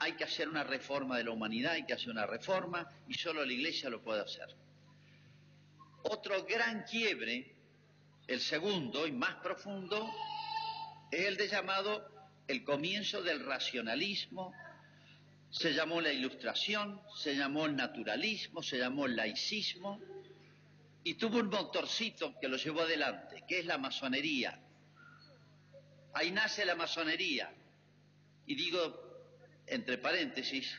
hay 0.01 0.13
que 0.13 0.25
hacer 0.25 0.49
una 0.49 0.65
reforma 0.65 1.19
de 1.19 1.25
la 1.25 1.31
humanidad, 1.31 1.73
hay 1.73 1.85
que 1.85 1.93
hacer 1.93 2.11
una 2.11 2.27
reforma 2.27 2.89
y 3.07 3.15
solo 3.15 3.45
la 3.45 3.53
Iglesia 3.53 3.91
lo 3.91 4.03
puede 4.03 4.23
hacer. 4.23 4.49
Otro 6.05 6.45
gran 6.45 6.85
quiebre, 6.85 7.55
el 8.27 8.41
segundo 8.41 9.07
y 9.07 9.13
más 9.13 9.37
profundo, 9.37 10.09
es 11.11 11.27
el 11.27 11.37
de 11.37 11.49
llamado 11.49 12.18
el 12.49 12.65
comienzo 12.65 13.23
del 13.23 13.45
racionalismo, 13.45 14.55
se 15.51 15.73
llamó 15.73 16.01
la 16.01 16.13
ilustración, 16.13 17.01
se 17.17 17.37
llamó 17.37 17.67
el 17.67 17.77
naturalismo, 17.77 18.63
se 18.63 18.79
llamó 18.79 19.07
el 19.07 19.17
laicismo, 19.17 20.01
y 21.05 21.15
tuvo 21.15 21.39
un 21.39 21.49
motorcito 21.49 22.39
que 22.41 22.49
lo 22.49 22.57
llevó 22.57 22.83
adelante, 22.83 23.45
que 23.47 23.61
es 23.61 23.67
la 23.67 23.79
masonería. 23.79 24.61
Ahí 26.15 26.31
nace 26.31 26.65
la 26.65 26.75
masonería. 26.75 27.51
Y 28.47 28.55
digo, 28.55 28.81
entre 29.67 29.99
paréntesis, 29.99 30.77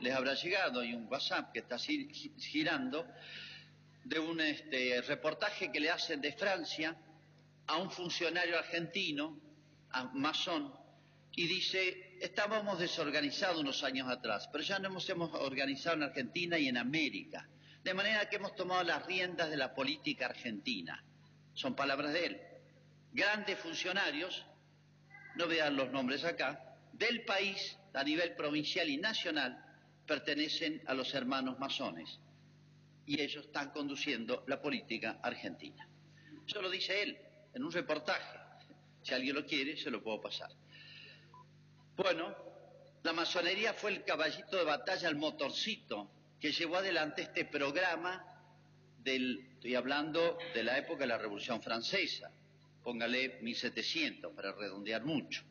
les 0.00 0.14
habrá 0.14 0.34
llegado, 0.34 0.80
hay 0.80 0.94
un 0.94 1.06
WhatsApp 1.06 1.52
que 1.52 1.60
está 1.60 1.76
girando, 1.78 3.06
de 4.04 4.18
un 4.18 4.40
este, 4.40 5.02
reportaje 5.02 5.70
que 5.70 5.80
le 5.80 5.90
hacen 5.90 6.20
de 6.20 6.32
Francia 6.32 6.96
a 7.66 7.76
un 7.76 7.90
funcionario 7.90 8.58
argentino, 8.58 9.38
a 9.90 10.04
masón, 10.04 10.72
y 11.38 11.46
dice, 11.46 12.16
estábamos 12.20 12.80
desorganizados 12.80 13.60
unos 13.60 13.84
años 13.84 14.08
atrás, 14.08 14.48
pero 14.50 14.64
ya 14.64 14.80
nos 14.80 15.08
hemos 15.08 15.32
organizado 15.34 15.94
en 15.94 16.02
Argentina 16.02 16.58
y 16.58 16.66
en 16.66 16.76
América, 16.76 17.48
de 17.84 17.94
manera 17.94 18.28
que 18.28 18.34
hemos 18.34 18.56
tomado 18.56 18.82
las 18.82 19.06
riendas 19.06 19.48
de 19.48 19.56
la 19.56 19.72
política 19.72 20.26
argentina. 20.26 21.00
Son 21.54 21.76
palabras 21.76 22.12
de 22.12 22.26
él. 22.26 22.40
Grandes 23.12 23.56
funcionarios, 23.60 24.44
no 25.36 25.46
vean 25.46 25.76
los 25.76 25.92
nombres 25.92 26.24
acá, 26.24 26.76
del 26.92 27.24
país 27.24 27.78
a 27.94 28.02
nivel 28.02 28.34
provincial 28.34 28.88
y 28.88 28.96
nacional 28.96 29.64
pertenecen 30.08 30.82
a 30.88 30.94
los 30.94 31.14
hermanos 31.14 31.56
masones 31.60 32.18
y 33.06 33.20
ellos 33.20 33.46
están 33.46 33.70
conduciendo 33.70 34.42
la 34.48 34.60
política 34.60 35.20
argentina. 35.22 35.88
Eso 36.44 36.60
lo 36.60 36.68
dice 36.68 37.00
él 37.00 37.16
en 37.54 37.62
un 37.62 37.70
reportaje. 37.70 38.40
Si 39.04 39.14
alguien 39.14 39.36
lo 39.36 39.46
quiere, 39.46 39.76
se 39.76 39.88
lo 39.88 40.02
puedo 40.02 40.20
pasar. 40.20 40.50
Bueno, 41.98 42.32
la 43.02 43.12
masonería 43.12 43.74
fue 43.74 43.90
el 43.90 44.04
caballito 44.04 44.56
de 44.56 44.62
batalla, 44.62 45.08
el 45.08 45.16
motorcito 45.16 46.08
que 46.38 46.52
llevó 46.52 46.76
adelante 46.76 47.22
este 47.22 47.44
programa 47.44 48.24
del, 48.98 49.48
estoy 49.54 49.74
hablando 49.74 50.38
de 50.54 50.62
la 50.62 50.78
época 50.78 51.00
de 51.00 51.08
la 51.08 51.18
Revolución 51.18 51.60
Francesa, 51.60 52.30
póngale 52.84 53.40
1700 53.42 54.32
para 54.32 54.52
redondear 54.52 55.04
mucho. 55.04 55.42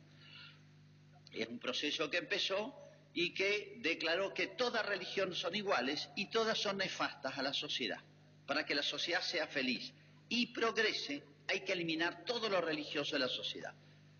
Es 1.34 1.46
un 1.48 1.58
proceso 1.58 2.08
que 2.08 2.16
empezó 2.16 2.74
y 3.12 3.34
que 3.34 3.74
declaró 3.82 4.32
que 4.32 4.46
todas 4.46 4.86
religiones 4.86 5.36
son 5.36 5.54
iguales 5.54 6.08
y 6.16 6.30
todas 6.30 6.56
son 6.56 6.78
nefastas 6.78 7.36
a 7.36 7.42
la 7.42 7.52
sociedad. 7.52 8.00
Para 8.46 8.64
que 8.64 8.74
la 8.74 8.82
sociedad 8.82 9.20
sea 9.20 9.48
feliz 9.48 9.92
y 10.30 10.46
progrese, 10.46 11.22
hay 11.46 11.60
que 11.60 11.74
eliminar 11.74 12.24
todo 12.24 12.48
lo 12.48 12.62
religioso 12.62 13.16
de 13.16 13.18
la 13.18 13.28
sociedad. 13.28 13.74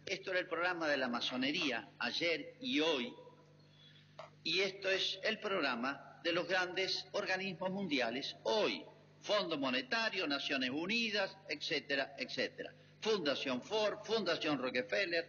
Esto 0.08 0.30
era 0.30 0.40
el 0.40 0.48
programa 0.48 0.88
de 0.88 0.96
la 0.96 1.06
masonería 1.06 1.86
ayer 1.98 2.56
y 2.62 2.80
hoy, 2.80 3.14
y 4.42 4.60
esto 4.60 4.88
es 4.88 5.20
el 5.22 5.38
programa 5.38 6.18
de 6.24 6.32
los 6.32 6.48
grandes 6.48 7.06
organismos 7.12 7.70
mundiales 7.70 8.34
hoy. 8.44 8.82
Fondo 9.20 9.58
Monetario, 9.58 10.26
Naciones 10.26 10.70
Unidas, 10.70 11.36
etcétera, 11.50 12.14
etcétera. 12.16 12.72
Fundación 13.02 13.60
Ford, 13.60 13.98
Fundación 14.02 14.58
Rockefeller. 14.58 15.28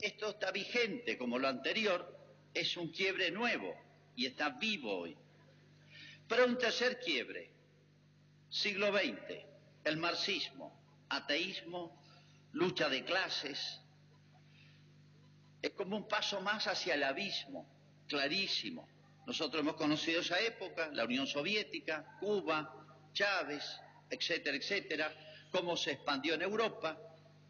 Esto 0.00 0.30
está 0.30 0.50
vigente 0.50 1.16
como 1.16 1.38
lo 1.38 1.46
anterior, 1.46 2.18
es 2.52 2.76
un 2.76 2.90
quiebre 2.90 3.30
nuevo 3.30 3.72
y 4.16 4.26
está 4.26 4.48
vivo 4.48 4.98
hoy. 4.98 5.16
Pero 6.26 6.46
un 6.46 6.58
tercer 6.58 6.98
quiebre, 6.98 7.52
siglo 8.48 8.90
XX, 8.90 9.44
el 9.84 9.96
marxismo, 9.98 11.06
ateísmo, 11.08 12.01
lucha 12.52 12.88
de 12.88 13.04
clases, 13.04 13.80
es 15.60 15.70
como 15.70 15.96
un 15.96 16.08
paso 16.08 16.40
más 16.40 16.66
hacia 16.66 16.94
el 16.94 17.04
abismo, 17.04 17.66
clarísimo. 18.08 18.88
Nosotros 19.26 19.62
hemos 19.62 19.76
conocido 19.76 20.20
esa 20.20 20.40
época, 20.40 20.90
la 20.92 21.04
Unión 21.04 21.26
Soviética, 21.26 22.16
Cuba, 22.18 23.10
Chávez, 23.12 23.62
etcétera, 24.10 24.56
etcétera, 24.56 25.14
cómo 25.52 25.76
se 25.76 25.92
expandió 25.92 26.34
en 26.34 26.42
Europa, 26.42 26.98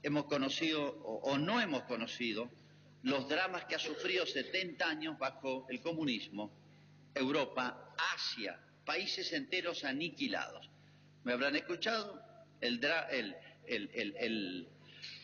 hemos 0.02 0.26
conocido 0.26 0.82
o, 0.82 1.38
no 1.38 1.60
hemos 1.60 1.84
conocido 1.84 2.50
los 3.02 3.28
dramas 3.28 3.64
que 3.64 3.74
ha 3.74 3.78
sufrido 3.78 4.26
70 4.26 4.86
años 4.86 5.18
bajo 5.18 5.66
el 5.70 5.80
comunismo, 5.80 6.52
Europa, 7.14 7.94
Asia, 8.14 8.60
países 8.84 9.32
enteros 9.32 9.84
aniquilados. 9.84 10.68
¿Me 11.24 11.32
habrán 11.32 11.56
escuchado? 11.56 12.20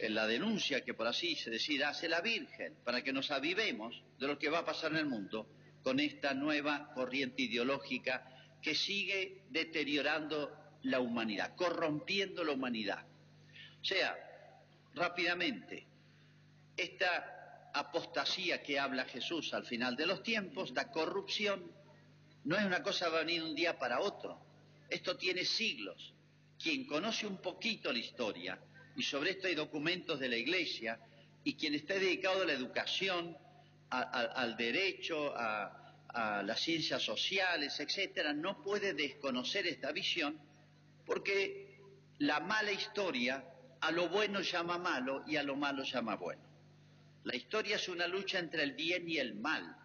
La 0.00 0.26
denuncia 0.26 0.84
que 0.84 0.94
por 0.94 1.06
así 1.06 1.34
se 1.34 1.50
decida 1.50 1.88
hace 1.88 2.08
la 2.08 2.20
Virgen 2.20 2.76
para 2.84 3.02
que 3.02 3.12
nos 3.12 3.30
avivemos 3.30 4.02
de 4.18 4.28
lo 4.28 4.38
que 4.38 4.48
va 4.48 4.60
a 4.60 4.64
pasar 4.64 4.92
en 4.92 4.98
el 4.98 5.06
mundo 5.06 5.48
con 5.82 5.98
esta 5.98 6.34
nueva 6.34 6.92
corriente 6.94 7.42
ideológica 7.42 8.24
que 8.62 8.74
sigue 8.74 9.42
deteriorando 9.50 10.54
la 10.82 11.00
humanidad, 11.00 11.54
corrompiendo 11.56 12.44
la 12.44 12.52
humanidad. 12.52 13.04
O 13.80 13.84
sea, 13.84 14.16
rápidamente, 14.94 15.86
esta 16.76 17.70
apostasía 17.74 18.62
que 18.62 18.78
habla 18.78 19.04
Jesús 19.04 19.52
al 19.54 19.64
final 19.64 19.96
de 19.96 20.06
los 20.06 20.22
tiempos, 20.22 20.72
la 20.72 20.90
corrupción, 20.90 21.70
no 22.44 22.56
es 22.56 22.64
una 22.64 22.82
cosa 22.82 23.06
que 23.06 23.10
va 23.12 23.18
a 23.18 23.24
venir 23.24 23.42
un 23.42 23.54
día 23.54 23.78
para 23.78 24.00
otro. 24.00 24.40
Esto 24.88 25.16
tiene 25.16 25.44
siglos. 25.44 26.14
Quien 26.60 26.86
conoce 26.86 27.26
un 27.26 27.38
poquito 27.38 27.92
la 27.92 27.98
historia, 27.98 28.58
y 28.98 29.04
sobre 29.04 29.30
esto 29.30 29.46
hay 29.46 29.54
documentos 29.54 30.18
de 30.18 30.28
la 30.28 30.36
Iglesia, 30.36 30.98
y 31.44 31.54
quien 31.54 31.72
está 31.74 31.94
dedicado 31.94 32.42
a 32.42 32.46
la 32.46 32.52
educación, 32.52 33.38
al 33.90 34.56
derecho, 34.56 35.32
a, 35.36 35.74
las 36.44 36.58
ciencias 36.58 37.00
sociales, 37.02 37.78
etcétera, 37.78 38.32
no 38.32 38.60
puede 38.60 38.94
desconocer 38.94 39.68
esta 39.68 39.92
visión 39.92 40.40
porque 41.06 41.80
la 42.18 42.40
mala 42.40 42.72
historia 42.72 43.44
a 43.80 43.92
lo 43.92 44.08
bueno 44.08 44.40
llama 44.40 44.78
malo 44.78 45.22
y 45.28 45.36
a 45.36 45.44
lo 45.44 45.54
malo 45.54 45.84
llama 45.84 46.16
bueno. 46.16 46.42
La 47.22 47.36
historia 47.36 47.76
es 47.76 47.88
una 47.88 48.08
lucha 48.08 48.40
entre 48.40 48.64
el 48.64 48.72
bien 48.72 49.08
y 49.08 49.18
el 49.18 49.36
mal, 49.36 49.76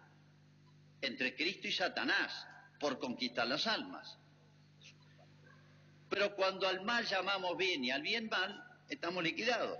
entre 1.02 1.36
Cristo 1.36 1.68
y 1.68 1.72
Satanás, 1.72 2.48
por 2.80 2.98
conquistar 2.98 3.46
las 3.46 3.68
almas. 3.68 4.18
Pero 6.08 6.34
cuando 6.34 6.66
al 6.66 6.84
mal 6.84 7.04
llamamos 7.04 7.56
bien 7.56 7.84
y 7.84 7.92
al 7.92 8.02
bien 8.02 8.28
mal, 8.28 8.73
estamos 8.88 9.22
liquidados. 9.22 9.78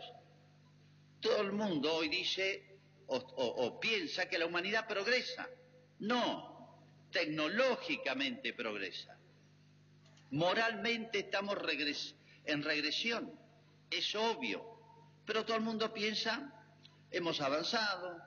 Todo 1.21 1.41
el 1.43 1.53
mundo 1.53 1.95
hoy 1.95 2.09
dice 2.09 2.75
o, 3.07 3.81
piensa 3.81 4.29
que 4.29 4.39
la 4.39 4.47
humanidad 4.47 4.87
progresa. 4.87 5.49
No, 6.01 6.79
tecnológicamente 7.11 8.53
progresa. 8.53 9.19
Moralmente 10.31 11.21
estamos 11.21 11.57
en 12.45 12.63
regresión, 12.63 13.39
es 13.91 14.15
obvio. 14.15 14.73
Pero 15.25 15.45
todo 15.45 15.57
el 15.57 15.63
mundo 15.63 15.93
piensa, 15.93 16.53
hemos 17.11 17.41
avanzado, 17.41 18.21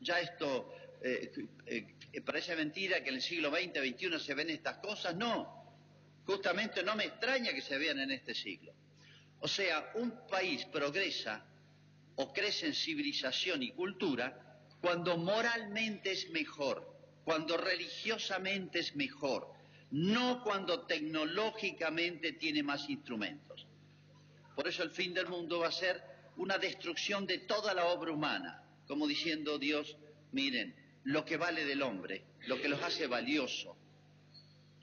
ya 0.00 0.20
esto 0.20 0.72
eh, 1.02 1.30
eh, 1.66 2.20
parece 2.22 2.56
mentira 2.56 3.02
que 3.02 3.10
en 3.10 3.16
el 3.16 3.22
siglo 3.22 3.50
XX, 3.50 3.78
XXI 3.80 4.18
se 4.18 4.34
ven 4.34 4.50
estas 4.50 4.78
cosas. 4.78 5.14
No, 5.16 5.76
justamente 6.24 6.82
no 6.82 6.96
me 6.96 7.04
extraña 7.04 7.52
que 7.52 7.60
se 7.60 7.76
vean 7.76 7.98
en 7.98 8.12
este 8.12 8.34
siglo. 8.34 8.72
O 9.40 9.48
sea, 9.48 9.92
un 9.94 10.26
país 10.26 10.64
progresa 10.66 11.44
o 12.16 12.32
crece 12.32 12.66
en 12.66 12.74
civilización 12.74 13.62
y 13.62 13.72
cultura 13.72 14.58
cuando 14.80 15.16
moralmente 15.16 16.12
es 16.12 16.30
mejor, 16.30 16.96
cuando 17.24 17.56
religiosamente 17.56 18.80
es 18.80 18.96
mejor, 18.96 19.52
no 19.90 20.42
cuando 20.42 20.86
tecnológicamente 20.86 22.32
tiene 22.32 22.62
más 22.62 22.88
instrumentos. 22.88 23.66
Por 24.54 24.66
eso 24.66 24.82
el 24.82 24.90
fin 24.90 25.14
del 25.14 25.28
mundo 25.28 25.60
va 25.60 25.68
a 25.68 25.72
ser 25.72 26.02
una 26.36 26.58
destrucción 26.58 27.26
de 27.26 27.38
toda 27.38 27.74
la 27.74 27.86
obra 27.86 28.12
humana, 28.12 28.62
como 28.86 29.06
diciendo 29.06 29.58
Dios, 29.58 29.96
miren, 30.32 30.74
lo 31.04 31.24
que 31.24 31.36
vale 31.36 31.64
del 31.64 31.82
hombre, 31.82 32.24
lo 32.46 32.60
que 32.60 32.68
los 32.68 32.82
hace 32.82 33.06
valioso, 33.06 33.76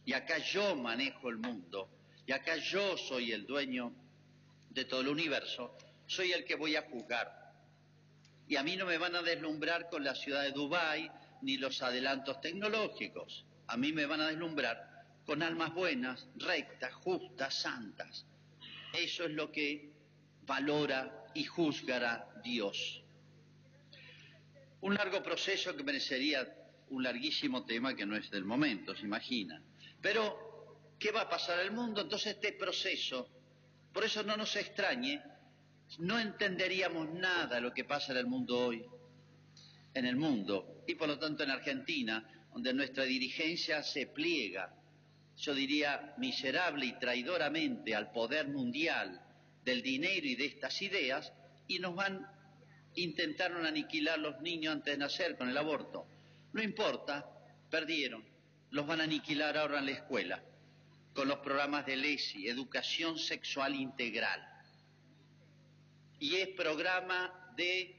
y 0.06 0.14
acá 0.14 0.38
yo 0.38 0.76
manejo 0.76 1.30
el 1.30 1.38
mundo, 1.38 1.90
y 2.26 2.32
acá 2.32 2.58
yo 2.58 2.98
soy 2.98 3.32
el 3.32 3.46
dueño 3.46 3.94
de 4.76 4.86
todo 4.86 5.02
el 5.02 5.08
universo, 5.08 5.76
soy 6.06 6.34
el 6.34 6.44
que 6.44 6.56
voy 6.56 6.76
a 6.76 6.84
juzgar. 6.84 7.54
Y 8.48 8.58
a 8.58 8.64
mí 8.64 8.76
no 8.76 8.86
me 8.86 8.98
van 8.98 9.16
a 9.16 9.24
deslumbrar 9.24 9.90
con 9.90 10.04
la 10.04 10.14
ciudad 10.14 10.44
de 10.44 10.52
Dubái 10.52 11.10
ni 11.42 11.58
los 11.58 11.82
adelantos 11.82 12.42
tecnológicos. 12.42 13.46
A 13.68 13.78
mí 13.78 13.92
me 13.94 14.06
van 14.06 14.22
a 14.22 14.28
deslumbrar 14.28 15.06
con 15.26 15.42
almas 15.42 15.74
buenas, 15.74 16.28
rectas, 16.36 16.94
justas, 16.94 17.56
santas. 17.56 18.26
Eso 18.94 19.24
es 19.24 19.32
lo 19.32 19.52
que 19.52 19.92
valora 20.46 21.26
y 21.34 21.46
juzgará 21.46 22.28
Dios. 22.44 23.02
Un 24.82 24.94
largo 24.94 25.24
proceso 25.24 25.76
que 25.76 25.84
merecería 25.84 26.48
un 26.90 27.02
larguísimo 27.02 27.66
tema 27.66 27.96
que 27.96 28.06
no 28.06 28.16
es 28.16 28.30
del 28.30 28.46
momento, 28.46 28.96
se 28.96 29.04
imagina. 29.04 29.62
Pero, 30.02 30.94
¿qué 31.00 31.12
va 31.12 31.22
a 31.22 31.30
pasar 31.30 31.60
al 31.60 31.72
mundo? 31.72 32.02
Entonces 32.02 32.36
este 32.36 32.52
proceso, 32.52 33.28
por 33.96 34.04
eso 34.04 34.24
no 34.24 34.36
nos 34.36 34.54
extrañe 34.58 35.24
no 36.00 36.20
entenderíamos 36.20 37.10
nada 37.14 37.62
lo 37.62 37.74
que 37.74 37.86
pasa 37.86 38.12
en 38.12 38.18
el 38.18 38.26
mundo 38.26 38.58
hoy, 38.58 38.86
en 39.94 40.06
el 40.06 40.18
mundo, 40.18 40.84
y 40.86 40.96
por 40.96 41.08
lo 41.08 41.18
tanto 41.18 41.44
en 41.44 41.52
Argentina, 41.52 42.48
donde 42.52 42.74
nuestra 42.74 43.06
dirigencia 43.06 43.84
se 43.84 44.08
pliega, 44.08 44.76
yo 45.38 45.54
diría 45.54 46.14
miserable 46.18 46.88
y 46.88 47.00
traidoramente 47.00 47.96
al 47.96 48.12
poder 48.12 48.50
mundial 48.50 49.22
del 49.64 49.82
dinero 49.82 50.28
y 50.28 50.36
de 50.36 50.46
estas 50.46 50.82
ideas, 50.82 51.32
y 51.68 51.80
nos 51.80 51.96
van, 51.96 52.28
intentaron 52.96 53.66
aniquilar 53.66 54.20
los 54.20 54.42
niños 54.42 54.74
antes 54.74 54.94
de 54.94 54.98
nacer 54.98 55.38
con 55.38 55.48
el 55.48 55.58
aborto. 55.58 56.06
No 56.52 56.62
importa, 56.62 57.30
perdieron, 57.72 58.26
los 58.72 58.86
van 58.86 59.00
a 59.00 59.06
aniquilar 59.06 59.58
ahora 59.58 59.80
en 59.80 59.86
la 59.86 59.92
escuela, 59.92 60.44
con 61.16 61.28
los 61.28 61.40
programas 61.40 61.88
de 61.88 61.96
LESI, 61.96 62.48
Educación 62.48 63.18
Sexual 63.18 63.74
Integral 63.74 64.56
y 66.20 66.38
es 66.38 66.50
programa 66.50 67.54
de 67.56 67.96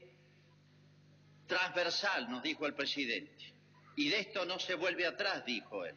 transversal, 1.47 2.29
nos 2.29 2.43
dijo 2.43 2.65
el 2.65 2.73
presidente. 2.73 3.53
Y 3.95 4.09
de 4.09 4.19
esto 4.19 4.45
no 4.45 4.59
se 4.59 4.75
vuelve 4.75 5.05
atrás, 5.05 5.45
dijo 5.45 5.85
él. 5.85 5.95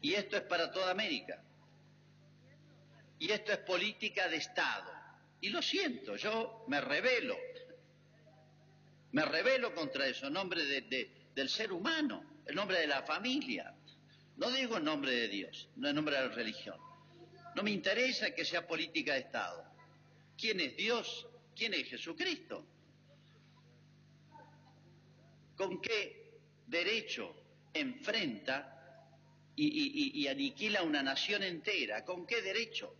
Y 0.00 0.14
esto 0.14 0.36
es 0.36 0.42
para 0.44 0.70
toda 0.70 0.90
América. 0.90 1.42
Y 3.18 3.30
esto 3.30 3.52
es 3.52 3.58
política 3.58 4.28
de 4.28 4.36
Estado. 4.36 4.90
Y 5.40 5.50
lo 5.50 5.60
siento, 5.60 6.16
yo 6.16 6.64
me 6.68 6.80
revelo. 6.80 7.36
Me 9.12 9.24
revelo 9.24 9.74
contra 9.74 10.06
eso, 10.06 10.28
en 10.28 10.32
nombre 10.32 10.64
del 10.64 11.48
ser 11.48 11.72
humano, 11.72 12.40
en 12.46 12.54
nombre 12.54 12.80
de 12.80 12.86
la 12.86 13.02
familia. 13.02 13.75
No 14.36 14.50
digo 14.50 14.76
en 14.76 14.84
nombre 14.84 15.12
de 15.12 15.28
Dios, 15.28 15.68
no 15.76 15.88
en 15.88 15.96
nombre 15.96 16.16
de 16.16 16.28
la 16.28 16.34
religión. 16.34 16.78
No 17.54 17.62
me 17.62 17.70
interesa 17.70 18.34
que 18.34 18.44
sea 18.44 18.66
política 18.66 19.14
de 19.14 19.20
Estado. 19.20 19.64
¿Quién 20.36 20.60
es 20.60 20.76
Dios? 20.76 21.26
¿Quién 21.54 21.72
es 21.72 21.88
Jesucristo? 21.88 22.66
¿Con 25.56 25.80
qué 25.80 26.38
derecho 26.66 27.34
enfrenta 27.72 28.72
y, 29.56 30.26
aniquila 30.28 30.82
una 30.82 31.02
nación 31.02 31.42
entera? 31.42 32.04
¿Con 32.04 32.26
qué 32.26 32.42
derecho? 32.42 32.94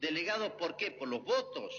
¿Delegado 0.00 0.56
por 0.56 0.76
qué? 0.76 0.92
¿Por 0.92 1.08
los 1.08 1.22
votos? 1.22 1.74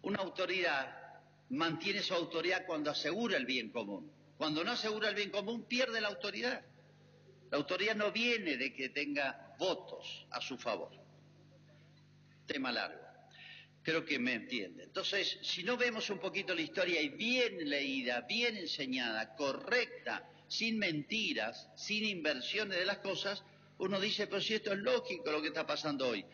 Una 0.00 0.20
autoridad 0.20 1.22
mantiene 1.50 2.02
su 2.02 2.14
autoridad 2.14 2.64
cuando 2.66 2.90
asegura 2.90 3.36
el 3.36 3.44
bien 3.44 3.68
común. 3.68 4.17
Cuando 4.38 4.62
no 4.62 4.70
asegura 4.70 5.08
el 5.08 5.16
bien 5.16 5.30
común, 5.30 5.64
pierde 5.64 6.00
la 6.00 6.08
autoridad. 6.08 6.64
La 7.50 7.58
autoridad 7.58 7.96
no 7.96 8.12
viene 8.12 8.56
de 8.56 8.72
que 8.72 8.88
tenga 8.90 9.54
votos 9.58 10.26
a 10.30 10.40
su 10.40 10.56
favor. 10.56 10.92
Tema 12.46 12.70
largo. 12.70 13.00
Creo 13.82 14.04
que 14.04 14.18
me 14.18 14.34
entiende. 14.34 14.84
Entonces, 14.84 15.38
si 15.42 15.64
no 15.64 15.76
vemos 15.76 16.08
un 16.10 16.18
poquito 16.18 16.54
la 16.54 16.60
historia 16.60 17.00
y 17.00 17.08
bien 17.08 17.68
leída, 17.68 18.20
bien 18.22 18.56
enseñada, 18.56 19.34
correcta, 19.34 20.28
sin 20.46 20.78
mentiras, 20.78 21.68
sin 21.74 22.04
inversiones 22.04 22.78
de 22.78 22.86
las 22.86 22.98
cosas, 22.98 23.42
uno 23.78 23.98
dice, 23.98 24.26
pero 24.28 24.40
si 24.40 24.54
esto 24.54 24.72
es 24.72 24.78
lógico 24.78 25.32
lo 25.32 25.42
que 25.42 25.48
está 25.48 25.66
pasando 25.66 26.08
hoy. 26.08 26.24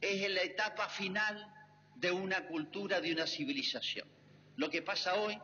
Es 0.00 0.30
la 0.30 0.42
etapa 0.42 0.88
final 0.88 1.52
de 1.96 2.12
una 2.12 2.46
cultura, 2.46 3.00
de 3.00 3.12
una 3.12 3.26
civilización. 3.26 4.06
Lo 4.56 4.70
que 4.70 4.82
pasa 4.82 5.16
hoy, 5.16 5.36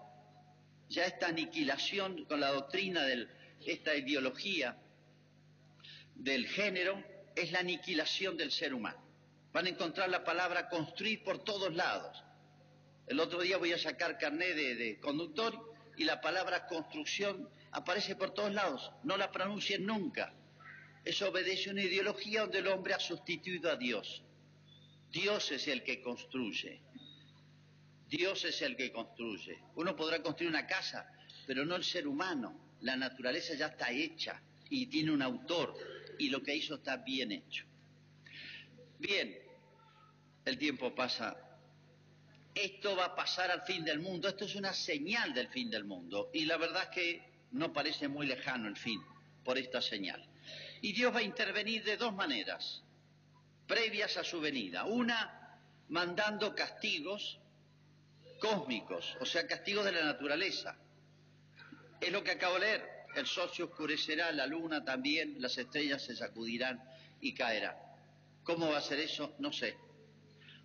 ya 0.95 1.07
esta 1.07 1.27
aniquilación 1.27 2.25
con 2.25 2.41
la 2.41 2.51
doctrina 2.51 3.03
de 3.03 3.27
esta 3.67 3.95
ideología 3.97 4.79
del 6.15 6.47
género, 6.47 7.03
es 7.35 7.51
la 7.51 7.59
aniquilación 7.59 8.37
del 8.37 8.53
ser 8.53 8.73
humano. 8.73 9.03
Van 9.53 9.67
a 9.67 9.71
encontrar 9.71 10.09
la 10.09 10.23
palabra 10.23 10.69
construir 10.69 11.25
por 11.25 11.43
todos 11.43 11.75
lados. 11.75 12.23
El 13.09 13.19
otro 13.19 13.41
día 13.41 13.59
voy 13.59 13.73
a 13.73 13.79
sacar 13.79 14.19
carné 14.19 14.55
de, 14.55 14.99
conductor 15.01 15.75
y 15.97 16.05
la 16.05 16.21
palabra 16.21 16.67
construcción 16.67 17.49
aparece 17.73 18.15
por 18.15 18.33
todos 18.33 18.53
lados. 18.53 18.93
No 19.03 19.17
la 19.17 19.33
pronuncien 19.33 19.85
nunca. 19.85 20.33
Eso 21.05 21.29
obedece 21.29 21.71
una 21.71 21.83
ideología 21.83 22.43
donde 22.43 22.59
el 22.59 22.69
hombre 22.69 22.95
ha 22.95 23.01
sustituido 23.01 23.71
a 23.71 23.77
Dios. 23.77 24.23
Dios 25.11 25.51
es 25.51 25.69
el 25.69 25.83
que 25.83 26.01
construye. 26.01 26.81
Dios 28.17 28.45
es 28.45 28.63
el 28.63 28.77
que 28.77 28.93
construye. 28.93 29.59
Uno 29.75 29.97
podrá 29.97 30.23
construir 30.23 30.49
una 30.49 30.69
casa, 30.69 31.11
pero 31.49 31.65
no 31.65 31.75
el 31.75 31.83
ser 31.83 32.07
humano. 32.07 32.77
La 32.83 32.97
naturaleza 32.97 33.55
ya 33.55 33.67
está 33.67 33.91
hecha 33.91 34.41
y 34.71 34.87
tiene 34.87 35.11
un 35.11 35.21
autor 35.21 35.75
y 36.17 36.29
lo 36.29 36.41
que 36.41 36.55
hizo 36.55 36.77
está 36.77 36.99
bien 36.99 37.33
hecho. 37.33 37.65
Bien, 39.01 39.37
el 40.45 40.59
tiempo 40.59 40.95
pasa. 40.95 41.37
Esto 42.55 42.95
va 42.95 43.07
a 43.07 43.17
pasar 43.17 43.51
al 43.51 43.63
fin 43.63 43.85
del 43.85 43.99
mundo, 43.99 44.29
esto 44.29 44.45
es 44.45 44.55
una 44.55 44.73
señal 44.73 45.35
del 45.35 45.49
fin 45.49 45.69
del 45.69 45.85
mundo 45.85 46.31
y 46.33 46.45
la 46.45 46.57
verdad 46.57 46.85
es 46.85 46.89
que 46.91 47.23
no 47.51 47.73
parece 47.73 48.07
muy 48.07 48.29
lejano 48.29 48.69
el 48.69 48.77
fin 48.77 49.03
por 49.45 49.59
esta 49.59 49.83
señal. 49.83 50.25
Y 50.83 50.93
Dios 50.93 51.13
va 51.13 51.19
a 51.19 51.25
intervenir 51.25 51.83
de 51.83 51.97
dos 51.97 52.15
maneras 52.15 52.85
previas 53.67 54.17
a 54.19 54.23
su 54.23 54.41
venida. 54.41 54.85
Una, 54.85 55.59
mandando 55.89 56.55
castigos 56.55 57.41
cósmicos, 58.45 59.17
o 59.21 59.25
sea, 59.25 59.47
castigos 59.47 59.87
de 59.87 59.93
la 59.93 60.05
naturaleza. 60.05 60.77
Es 61.99 62.13
lo 62.13 62.23
que 62.23 62.33
acabo 62.33 62.55
de 62.55 62.61
leer. 62.61 62.91
El 63.17 63.27
sol 63.27 63.51
se 63.55 63.63
oscurecerá, 63.63 64.33
la 64.33 64.47
luna 64.47 64.85
también, 64.85 65.37
las 65.41 65.57
estrellas 65.57 66.03
se 66.03 66.15
sacudirán 66.15 66.83
y 67.23 67.33
caerán. 67.33 67.77
¿Cómo 68.43 68.71
va 68.71 68.79
a 68.79 68.83
ser 68.83 69.01
eso? 69.01 69.35
No 69.39 69.51
sé. 69.51 69.79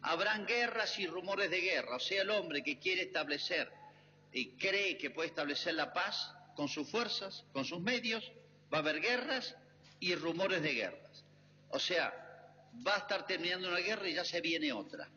Habrán 0.02 0.46
guerras 0.46 1.00
y 1.00 1.08
rumores 1.08 1.50
de 1.50 1.62
guerra, 1.62 1.96
o 1.96 2.00
sea, 2.00 2.24
el 2.24 2.30
hombre 2.32 2.64
que 2.64 2.80
quiere 2.80 3.04
establecer 3.04 3.72
y 4.34 4.58
cree 4.58 4.98
que 4.98 5.12
puede 5.12 5.30
establecer 5.30 5.74
la 5.76 5.94
paz 5.94 6.34
con 6.56 6.68
sus 6.68 6.90
fuerzas, 6.90 7.46
con 7.54 7.64
sus 7.64 7.80
medios, 7.80 8.30
va 8.74 8.80
a 8.80 8.82
haber 8.82 9.00
guerras 9.00 9.56
y 10.02 10.16
rumores 10.16 10.62
de 10.62 10.74
guerras. 10.74 11.24
O 11.70 11.80
sea, 11.80 12.14
va 12.86 12.96
a 12.96 13.00
estar 13.00 13.26
terminando 13.26 13.70
una 13.70 13.80
guerra 13.80 14.10
y 14.10 14.16
ya 14.16 14.26
se 14.26 14.42
viene 14.42 14.74
otra. 14.74 15.10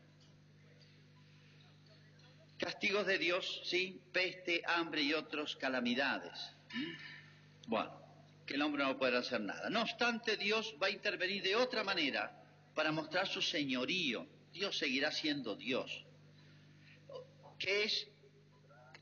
Castigos 2.62 3.08
de 3.08 3.18
Dios, 3.18 3.60
sí, 3.64 4.00
peste, 4.12 4.62
hambre 4.64 5.02
y 5.02 5.12
otras 5.14 5.56
calamidades. 5.56 6.52
Bueno, 7.66 7.90
que 8.46 8.54
el 8.54 8.62
hombre 8.62 8.84
no 8.84 8.96
puede 8.96 9.16
hacer 9.16 9.40
nada. 9.40 9.68
No 9.68 9.82
obstante, 9.82 10.36
Dios 10.36 10.76
va 10.80 10.86
a 10.86 10.90
intervenir 10.90 11.42
de 11.42 11.56
otra 11.56 11.82
manera 11.82 12.40
para 12.76 12.92
mostrar 12.92 13.26
su 13.26 13.42
señorío. 13.42 14.28
Dios 14.52 14.78
seguirá 14.78 15.10
siendo 15.10 15.56
Dios. 15.56 16.04
Que 17.58 17.82
es 17.82 18.06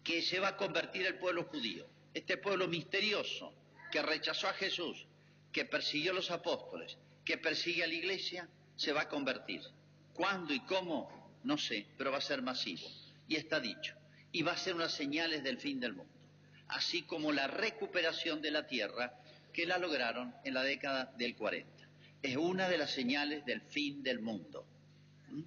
que 0.02 0.22
se 0.22 0.40
va 0.40 0.48
a 0.48 0.56
convertir 0.56 1.04
el 1.04 1.18
pueblo 1.18 1.44
judío. 1.44 1.86
Este 2.14 2.38
pueblo 2.38 2.66
misterioso 2.66 3.52
que 3.92 4.00
rechazó 4.00 4.48
a 4.48 4.54
Jesús, 4.54 5.04
que 5.52 5.66
persiguió 5.66 6.12
a 6.12 6.14
los 6.14 6.30
apóstoles, 6.30 6.96
que 7.26 7.36
persigue 7.36 7.84
a 7.84 7.88
la 7.88 7.92
iglesia, 7.92 8.48
se 8.74 8.94
va 8.94 9.02
a 9.02 9.08
convertir. 9.10 9.60
¿Cuándo 10.14 10.54
y 10.54 10.60
cómo? 10.60 11.38
No 11.44 11.58
sé, 11.58 11.86
pero 11.98 12.10
va 12.10 12.16
a 12.16 12.22
ser 12.22 12.40
masivo 12.40 12.88
y 13.30 13.36
está 13.36 13.60
dicho, 13.60 13.94
y 14.32 14.42
va 14.42 14.52
a 14.52 14.56
ser 14.56 14.74
unas 14.74 14.92
señales 14.92 15.44
del 15.44 15.56
fin 15.56 15.78
del 15.78 15.94
mundo, 15.94 16.12
así 16.66 17.02
como 17.02 17.32
la 17.32 17.46
recuperación 17.46 18.42
de 18.42 18.50
la 18.50 18.66
tierra 18.66 19.14
que 19.52 19.66
la 19.66 19.78
lograron 19.78 20.34
en 20.44 20.52
la 20.52 20.64
década 20.64 21.12
del 21.16 21.36
40. 21.36 21.88
Es 22.22 22.36
una 22.36 22.68
de 22.68 22.76
las 22.76 22.90
señales 22.90 23.46
del 23.46 23.60
fin 23.60 24.02
del 24.02 24.18
mundo. 24.18 24.66
¿Mm? 25.28 25.42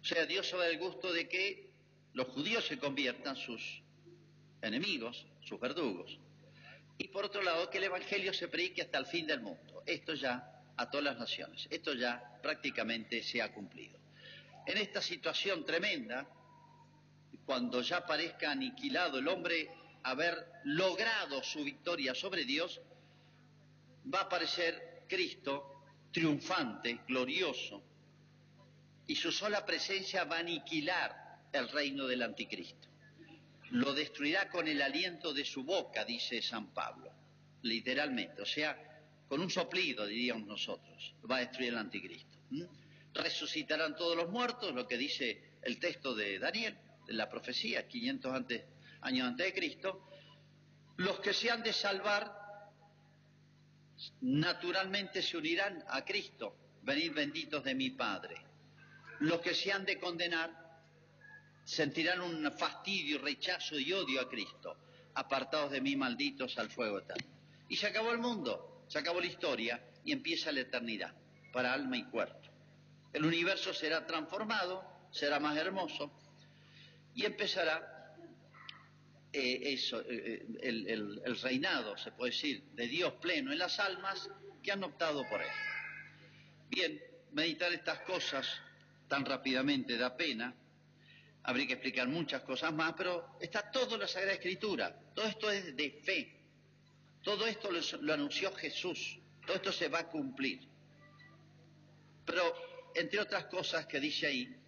O 0.00 0.04
sea, 0.04 0.26
Dios 0.26 0.48
se 0.48 0.56
el 0.64 0.78
gusto 0.78 1.12
de 1.12 1.28
que 1.28 1.70
los 2.14 2.28
judíos 2.28 2.64
se 2.68 2.78
conviertan 2.78 3.34
sus 3.34 3.82
enemigos, 4.62 5.26
sus 5.40 5.58
verdugos, 5.58 6.20
y 6.98 7.08
por 7.08 7.24
otro 7.24 7.42
lado 7.42 7.68
que 7.68 7.78
el 7.78 7.84
Evangelio 7.84 8.32
se 8.32 8.46
predique 8.46 8.80
hasta 8.80 8.98
el 8.98 9.06
fin 9.06 9.26
del 9.26 9.40
mundo. 9.40 9.82
Esto 9.86 10.14
ya 10.14 10.62
a 10.76 10.88
todas 10.88 11.04
las 11.04 11.18
naciones. 11.18 11.66
Esto 11.68 11.94
ya 11.94 12.38
prácticamente 12.40 13.24
se 13.24 13.42
ha 13.42 13.52
cumplido. 13.52 13.98
En 14.66 14.78
esta 14.78 15.02
situación 15.02 15.66
tremenda, 15.66 16.28
cuando 17.46 17.82
ya 17.82 18.06
parezca 18.06 18.52
aniquilado 18.52 19.18
el 19.18 19.28
hombre 19.28 19.68
haber 20.02 20.46
logrado 20.64 21.42
su 21.42 21.64
victoria 21.64 22.14
sobre 22.14 22.44
Dios, 22.44 22.80
va 24.12 24.20
a 24.20 24.22
aparecer 24.22 25.04
Cristo 25.08 25.84
triunfante, 26.12 27.00
glorioso, 27.08 27.82
y 29.06 29.16
su 29.16 29.32
sola 29.32 29.64
presencia 29.64 30.24
va 30.24 30.36
a 30.36 30.40
aniquilar 30.40 31.40
el 31.52 31.68
reino 31.68 32.06
del 32.06 32.22
anticristo. 32.22 32.88
Lo 33.70 33.94
destruirá 33.94 34.48
con 34.50 34.68
el 34.68 34.82
aliento 34.82 35.32
de 35.32 35.44
su 35.44 35.64
boca, 35.64 36.04
dice 36.04 36.42
San 36.42 36.72
Pablo, 36.74 37.10
literalmente, 37.62 38.42
o 38.42 38.46
sea, 38.46 38.76
con 39.28 39.40
un 39.40 39.50
soplido, 39.50 40.06
diríamos 40.06 40.46
nosotros, 40.46 41.14
va 41.28 41.36
a 41.36 41.40
destruir 41.40 41.70
el 41.70 41.78
anticristo. 41.78 42.38
Resucitarán 43.14 43.96
todos 43.96 44.16
los 44.16 44.28
muertos, 44.28 44.74
lo 44.74 44.86
que 44.86 44.98
dice 44.98 45.58
el 45.62 45.78
texto 45.78 46.14
de 46.14 46.38
Daniel, 46.38 46.76
la 47.08 47.28
profecía, 47.28 47.86
500 47.86 48.34
antes, 48.34 48.64
años 49.02 49.28
antes 49.28 49.46
de 49.46 49.54
Cristo, 49.54 50.08
los 50.96 51.20
que 51.20 51.32
se 51.32 51.50
han 51.50 51.62
de 51.62 51.72
salvar 51.72 52.42
naturalmente 54.20 55.22
se 55.22 55.36
unirán 55.36 55.84
a 55.88 56.04
Cristo, 56.04 56.56
venid 56.82 57.12
benditos 57.12 57.62
de 57.64 57.74
mi 57.74 57.90
Padre. 57.90 58.36
Los 59.20 59.40
que 59.40 59.54
se 59.54 59.72
han 59.72 59.84
de 59.84 59.98
condenar 59.98 60.50
sentirán 61.64 62.20
un 62.20 62.50
fastidio, 62.52 63.18
rechazo 63.18 63.78
y 63.78 63.92
odio 63.92 64.20
a 64.20 64.28
Cristo, 64.28 64.76
apartados 65.14 65.70
de 65.70 65.80
mí 65.80 65.94
malditos 65.94 66.58
al 66.58 66.70
fuego 66.70 66.98
eterno. 66.98 67.28
Y 67.68 67.76
se 67.76 67.86
acabó 67.86 68.10
el 68.10 68.18
mundo, 68.18 68.84
se 68.88 68.98
acabó 68.98 69.20
la 69.20 69.26
historia 69.26 69.80
y 70.04 70.12
empieza 70.12 70.50
la 70.50 70.60
eternidad 70.60 71.14
para 71.52 71.72
alma 71.72 71.96
y 71.96 72.04
cuerpo. 72.04 72.40
El 73.12 73.24
universo 73.24 73.72
será 73.72 74.06
transformado, 74.06 74.84
será 75.10 75.38
más 75.38 75.56
hermoso, 75.56 76.10
y 77.14 77.24
empezará 77.24 78.16
eh, 79.32 79.72
eso, 79.72 80.02
eh, 80.02 80.46
el, 80.60 80.88
el, 81.24 81.40
reinado, 81.40 81.96
se 81.96 82.12
puede 82.12 82.32
decir, 82.32 82.64
de 82.74 82.86
Dios 82.86 83.14
pleno 83.14 83.50
en 83.52 83.58
las 83.58 83.78
almas 83.78 84.28
que 84.62 84.72
han 84.72 84.84
optado 84.84 85.26
por 85.28 85.40
él. 85.40 85.48
Bien, 86.68 87.02
meditar 87.32 87.72
estas 87.72 88.00
cosas 88.00 88.46
tan 89.08 89.24
rápidamente 89.24 89.96
da 89.96 90.16
pena, 90.16 90.54
habría 91.44 91.66
que 91.66 91.72
explicar 91.74 92.08
muchas 92.08 92.42
cosas 92.42 92.72
más, 92.72 92.94
pero 92.96 93.36
está 93.40 93.70
todo 93.70 93.94
en 93.94 94.00
la 94.00 94.08
Sagrada 94.08 94.34
Escritura, 94.34 94.94
todo 95.14 95.26
esto 95.26 95.50
es 95.50 95.76
de 95.76 95.90
fe, 96.04 96.42
todo 97.22 97.46
esto 97.46 97.70
lo 98.00 98.12
anunció 98.12 98.52
Jesús, 98.52 99.18
todo 99.46 99.56
esto 99.56 99.72
se 99.72 99.88
va 99.88 100.00
a 100.00 100.08
cumplir. 100.08 100.68
Pero, 102.24 102.54
entre 102.94 103.20
otras 103.20 103.46
cosas 103.46 103.86
que 103.86 103.98
dice 103.98 104.26
ahí, 104.26 104.61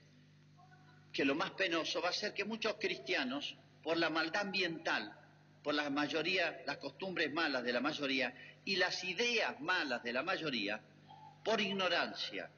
que 1.15 1.25
lo 1.25 1.37
más 1.37 1.53
penoso 1.53 2.03
va 2.03 2.09
a 2.09 2.13
ser 2.13 2.35
que 2.35 2.45
muchos 2.45 2.75
cristianos, 2.75 3.57
por 3.85 3.97
la 3.97 4.11
maldad 4.11 4.43
ambiental, 4.43 5.17
por 5.63 5.73
la 5.73 5.89
mayoría, 5.89 6.61
las 6.67 6.79
costumbres 6.79 7.33
malas 7.33 7.63
de 7.63 7.73
la 7.73 7.81
mayoría 7.81 8.35
y 8.65 8.75
las 8.77 9.05
ideas 9.05 9.61
malas 9.61 10.03
de 10.03 10.13
la 10.13 10.25
mayoría, 10.25 10.83
por 11.45 11.61
ignorancia, 11.61 12.51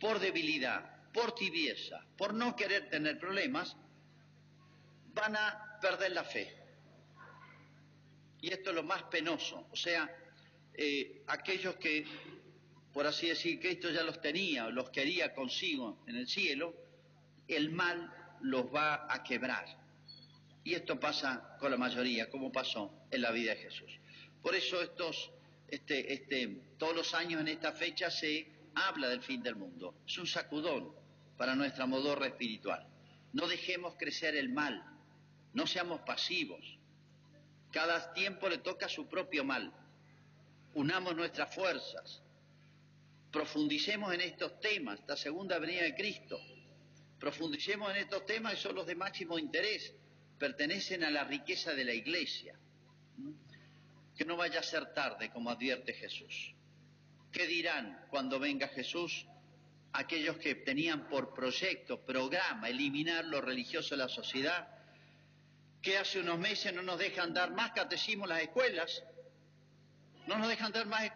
por 0.00 0.18
debilidad, 0.18 1.12
por 1.12 1.36
tibieza, 1.36 2.04
por 2.18 2.34
no 2.34 2.56
querer 2.56 2.90
tener 2.90 3.16
problemas, 3.16 3.76
van 5.14 5.36
a 5.36 5.78
perder 5.80 6.10
la 6.10 6.24
fe. 6.24 6.56
Y 8.40 8.52
esto 8.52 8.70
es 8.70 8.76
lo 8.76 8.82
más 8.82 9.04
penoso. 9.04 9.68
O 9.70 9.76
sea, 9.76 10.10
eh, 10.74 11.22
aquellos 11.28 11.76
que, 11.76 12.04
por 12.92 13.06
así 13.06 13.28
decir, 13.28 13.60
esto 13.62 13.88
ya 13.90 14.02
los 14.02 14.20
tenía 14.20 14.68
los 14.68 14.90
quería 14.90 15.32
consigo 15.32 16.02
en 16.08 16.16
el 16.16 16.26
cielo, 16.26 16.89
el 17.56 17.70
mal 17.70 18.12
los 18.40 18.66
va 18.74 19.12
a 19.12 19.22
quebrar. 19.22 19.64
Y 20.62 20.74
esto 20.74 21.00
pasa 21.00 21.56
con 21.58 21.70
la 21.70 21.76
mayoría, 21.76 22.28
como 22.30 22.52
pasó 22.52 22.92
en 23.10 23.22
la 23.22 23.30
vida 23.30 23.54
de 23.54 23.62
Jesús. 23.62 23.98
Por 24.42 24.54
eso 24.54 24.80
estos, 24.80 25.30
este, 25.68 26.12
este, 26.12 26.74
todos 26.78 26.94
los 26.94 27.14
años 27.14 27.40
en 27.40 27.48
esta 27.48 27.72
fecha 27.72 28.10
se 28.10 28.46
habla 28.74 29.08
del 29.08 29.22
fin 29.22 29.42
del 29.42 29.56
mundo. 29.56 29.94
Es 30.06 30.18
un 30.18 30.26
sacudón 30.26 30.92
para 31.36 31.54
nuestra 31.54 31.86
modorra 31.86 32.26
espiritual. 32.26 32.86
No 33.32 33.46
dejemos 33.46 33.94
crecer 33.96 34.34
el 34.36 34.50
mal, 34.50 34.84
no 35.54 35.66
seamos 35.66 36.00
pasivos. 36.02 36.78
Cada 37.72 38.12
tiempo 38.12 38.48
le 38.48 38.58
toca 38.58 38.88
su 38.88 39.08
propio 39.08 39.44
mal. 39.44 39.72
Unamos 40.74 41.14
nuestras 41.14 41.54
fuerzas. 41.54 42.22
Profundicemos 43.30 44.12
en 44.12 44.22
estos 44.22 44.58
temas, 44.60 44.98
esta 44.98 45.16
segunda 45.16 45.58
venida 45.58 45.82
de 45.82 45.94
Cristo. 45.94 46.40
Profundicemos 47.20 47.90
en 47.90 47.98
estos 47.98 48.24
temas 48.24 48.54
que 48.54 48.60
son 48.60 48.74
los 48.74 48.86
de 48.86 48.94
máximo 48.94 49.38
interés 49.38 49.92
pertenecen 50.38 51.04
a 51.04 51.10
la 51.10 51.22
riqueza 51.22 51.74
de 51.74 51.84
la 51.84 51.92
iglesia. 51.92 52.58
Que 54.16 54.24
no 54.24 54.38
vaya 54.38 54.60
a 54.60 54.62
ser 54.62 54.94
tarde, 54.94 55.30
como 55.30 55.50
advierte 55.50 55.92
Jesús. 55.92 56.54
¿Qué 57.30 57.46
dirán 57.46 58.06
cuando 58.08 58.40
venga 58.40 58.68
Jesús 58.68 59.26
aquellos 59.92 60.38
que 60.38 60.54
tenían 60.54 61.08
por 61.08 61.34
proyecto, 61.34 62.00
programa, 62.00 62.70
eliminar 62.70 63.26
lo 63.26 63.42
religioso 63.42 63.90
de 63.90 63.98
la 63.98 64.08
sociedad? 64.08 64.68
Que 65.82 65.98
hace 65.98 66.20
unos 66.20 66.38
meses 66.38 66.72
no 66.72 66.80
nos 66.80 66.98
dejan 66.98 67.34
dar 67.34 67.52
más 67.52 67.72
catecismo 67.72 68.24
en 68.24 68.30
las 68.30 68.42
escuelas, 68.42 69.04
no 70.26 70.38
nos 70.38 70.48
dejan 70.48 70.72
dar 70.72 70.86
más 70.86 71.10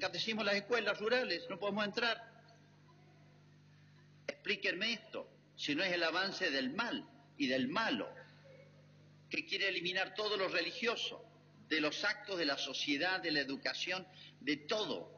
catecismo 0.00 0.42
en 0.42 0.46
las 0.46 0.56
escuelas 0.56 1.00
rurales, 1.00 1.46
no 1.50 1.58
podemos 1.58 1.84
entrar. 1.84 2.28
Explíquenme 4.26 4.92
esto, 4.92 5.28
si 5.58 5.74
no 5.74 5.82
es 5.82 5.92
el 5.92 6.04
avance 6.04 6.50
del 6.52 6.70
mal 6.70 7.04
y 7.36 7.48
del 7.48 7.66
malo 7.68 8.08
que 9.28 9.44
quiere 9.44 9.68
eliminar 9.68 10.14
todo 10.14 10.36
lo 10.36 10.48
religioso, 10.48 11.24
de 11.68 11.80
los 11.80 12.04
actos 12.04 12.38
de 12.38 12.46
la 12.46 12.56
sociedad, 12.56 13.20
de 13.20 13.32
la 13.32 13.40
educación, 13.40 14.06
de 14.40 14.56
todo. 14.56 15.12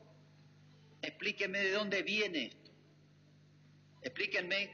Explíquenme 1.02 1.60
de 1.60 1.72
dónde 1.72 2.02
viene 2.02 2.46
esto. 2.46 2.70
Explíquenme, 4.02 4.70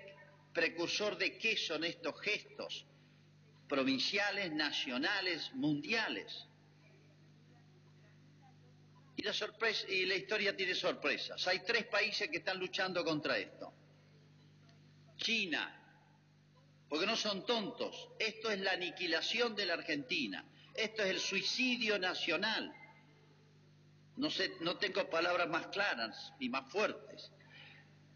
precursor 0.54 1.18
de 1.18 1.36
qué 1.36 1.56
son 1.56 1.84
estos 1.84 2.18
gestos 2.20 2.86
provinciales, 3.68 4.52
nacionales, 4.52 5.52
mundiales. 5.52 6.46
Y 9.16 9.22
la, 9.22 9.32
sorpresa, 9.32 9.86
y 9.88 10.06
la 10.06 10.14
historia 10.14 10.56
tiene 10.56 10.76
sorpresas. 10.76 11.44
Hay 11.48 11.58
tres 11.64 11.86
países 11.86 12.28
que 12.30 12.38
están 12.38 12.58
luchando 12.58 13.04
contra 13.04 13.36
esto. 13.36 13.75
China, 15.16 15.72
porque 16.88 17.06
no 17.06 17.16
son 17.16 17.44
tontos. 17.46 18.10
Esto 18.18 18.50
es 18.50 18.60
la 18.60 18.72
aniquilación 18.72 19.54
de 19.54 19.66
la 19.66 19.74
Argentina. 19.74 20.44
Esto 20.74 21.02
es 21.02 21.10
el 21.10 21.20
suicidio 21.20 21.98
nacional. 21.98 22.72
No, 24.16 24.30
sé, 24.30 24.52
no 24.60 24.76
tengo 24.76 25.08
palabras 25.10 25.48
más 25.48 25.66
claras 25.68 26.32
ni 26.40 26.48
más 26.48 26.70
fuertes. 26.70 27.30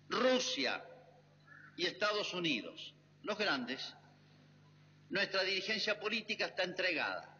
Rusia 0.09 0.85
y 1.77 1.87
Estados 1.87 2.35
Unidos, 2.35 2.95
los 3.23 3.39
grandes, 3.39 3.95
nuestra 5.11 5.43
dirigencia 5.43 5.99
política 5.99 6.47
está 6.47 6.63
entregada. 6.63 7.37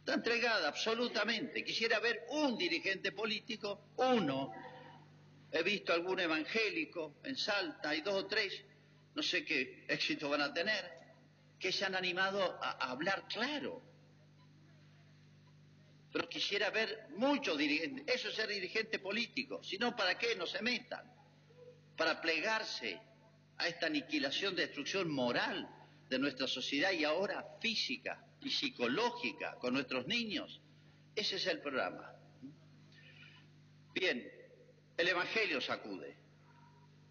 Está 0.00 0.14
entregada 0.14 0.68
absolutamente. 0.68 1.62
Quisiera 1.62 1.98
ver 2.00 2.26
un 2.30 2.56
dirigente 2.56 3.12
político, 3.12 3.92
uno. 3.96 4.52
He 5.52 5.62
visto 5.62 5.92
algún 5.92 6.20
evangélico 6.20 7.16
en 7.24 7.36
Salta, 7.36 7.90
hay 7.90 8.02
dos 8.02 8.24
o 8.24 8.26
tres, 8.26 8.64
no 9.14 9.22
sé 9.22 9.44
qué 9.44 9.84
éxito 9.88 10.28
van 10.28 10.42
a 10.42 10.54
tener, 10.54 11.00
que 11.58 11.72
se 11.72 11.84
han 11.84 11.94
animado 11.94 12.58
a, 12.62 12.90
hablar 12.90 13.26
claro. 13.28 13.82
Pero 16.12 16.28
quisiera 16.28 16.70
ver 16.70 17.08
muchos 17.16 17.58
dirigentes, 17.58 18.14
eso 18.14 18.28
es 18.28 18.34
ser 18.34 18.48
dirigente 18.48 18.98
político, 18.98 19.62
si 19.62 19.76
no, 19.76 19.94
¿para 19.96 20.16
qué 20.16 20.36
no 20.36 20.46
se 20.46 20.62
metan? 20.62 21.04
Para 21.96 22.20
plegarse 22.20 23.00
a 23.58 23.66
esta 23.66 23.86
aniquilación, 23.86 24.54
destrucción 24.54 25.10
moral 25.10 25.68
de 26.08 26.18
nuestra 26.18 26.46
sociedad 26.46 26.92
y 26.92 27.04
ahora 27.04 27.44
física 27.60 28.24
y 28.40 28.50
psicológica 28.50 29.56
con 29.56 29.74
nuestros 29.74 30.06
niños. 30.06 30.60
Ese 31.14 31.36
es 31.36 31.46
el 31.46 31.60
programa. 31.60 32.12
Bien, 33.92 34.39
el 35.00 35.08
Evangelio 35.08 35.60
sacude 35.60 36.16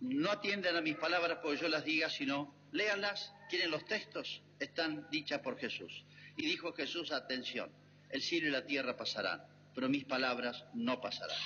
no 0.02 0.32
atienden 0.32 0.75
a 0.75 0.82
mis 0.82 0.95
palabras 0.95 1.39
porque 1.41 1.62
yo 1.62 1.67
las 1.67 1.84
diga, 1.84 2.10
sino 2.10 2.54
léanlas, 2.71 3.34
quieren 3.49 3.71
los 3.71 3.86
textos, 3.86 4.41
están 4.60 5.10
dichas 5.10 5.41
por 5.41 5.58
Jesús. 5.58 6.06
Y 6.38 6.45
dijo 6.45 6.71
Jesús, 6.73 7.12
atención, 7.12 7.69
el 8.10 8.21
cielo 8.21 8.47
y 8.47 8.52
la 8.52 8.65
tierra 8.65 8.95
pasarán, 8.95 9.43
pero 9.75 9.89
mis 9.89 10.06
palabras 10.06 10.63
no 10.73 11.02
pasarán. 11.02 11.38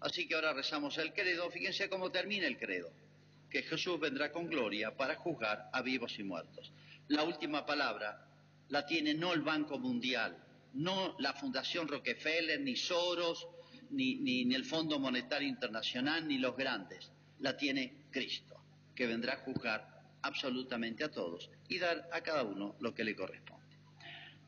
Así 0.00 0.26
que 0.26 0.34
ahora 0.34 0.54
rezamos 0.54 0.96
el 0.98 1.12
credo, 1.12 1.50
fíjense 1.50 1.88
cómo 1.88 2.10
termina 2.10 2.46
el 2.46 2.58
credo, 2.58 2.90
que 3.50 3.62
Jesús 3.62 4.00
vendrá 4.00 4.32
con 4.32 4.48
gloria 4.48 4.96
para 4.96 5.16
juzgar 5.16 5.68
a 5.72 5.82
vivos 5.82 6.18
y 6.18 6.22
muertos. 6.22 6.72
La 7.08 7.22
última 7.24 7.66
palabra 7.66 8.26
la 8.68 8.86
tiene 8.86 9.12
no 9.12 9.32
el 9.34 9.42
Banco 9.42 9.78
Mundial, 9.78 10.38
no 10.72 11.16
la 11.18 11.34
Fundación 11.34 11.86
Rockefeller, 11.86 12.60
ni 12.60 12.76
Soros, 12.76 13.46
ni, 13.90 14.54
el 14.54 14.64
Fondo 14.64 14.98
Monetario 14.98 15.48
Internacional, 15.48 16.26
ni 16.26 16.38
los 16.38 16.56
grandes. 16.56 17.10
La 17.40 17.56
tiene 17.56 18.06
Cristo, 18.10 18.56
que 18.94 19.06
vendrá 19.06 19.34
a 19.34 19.36
juzgar 19.38 20.02
absolutamente 20.22 21.04
a 21.04 21.10
todos 21.10 21.50
y 21.68 21.78
dar 21.78 22.08
a 22.12 22.20
cada 22.20 22.44
uno 22.44 22.76
lo 22.80 22.94
que 22.94 23.04
le 23.04 23.14
corresponde. 23.14 23.76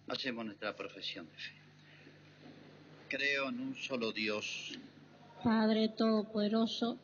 Hacemos 0.08 0.44
nuestra 0.44 0.74
profesión 0.74 1.28
de 1.28 1.36
fe. 1.36 1.54
Creo 3.08 3.48
en 3.48 3.60
un 3.60 3.74
solo 3.76 4.12
Dios. 4.12 4.78
Padre 5.42 5.88
Todopoderoso, 5.88 6.98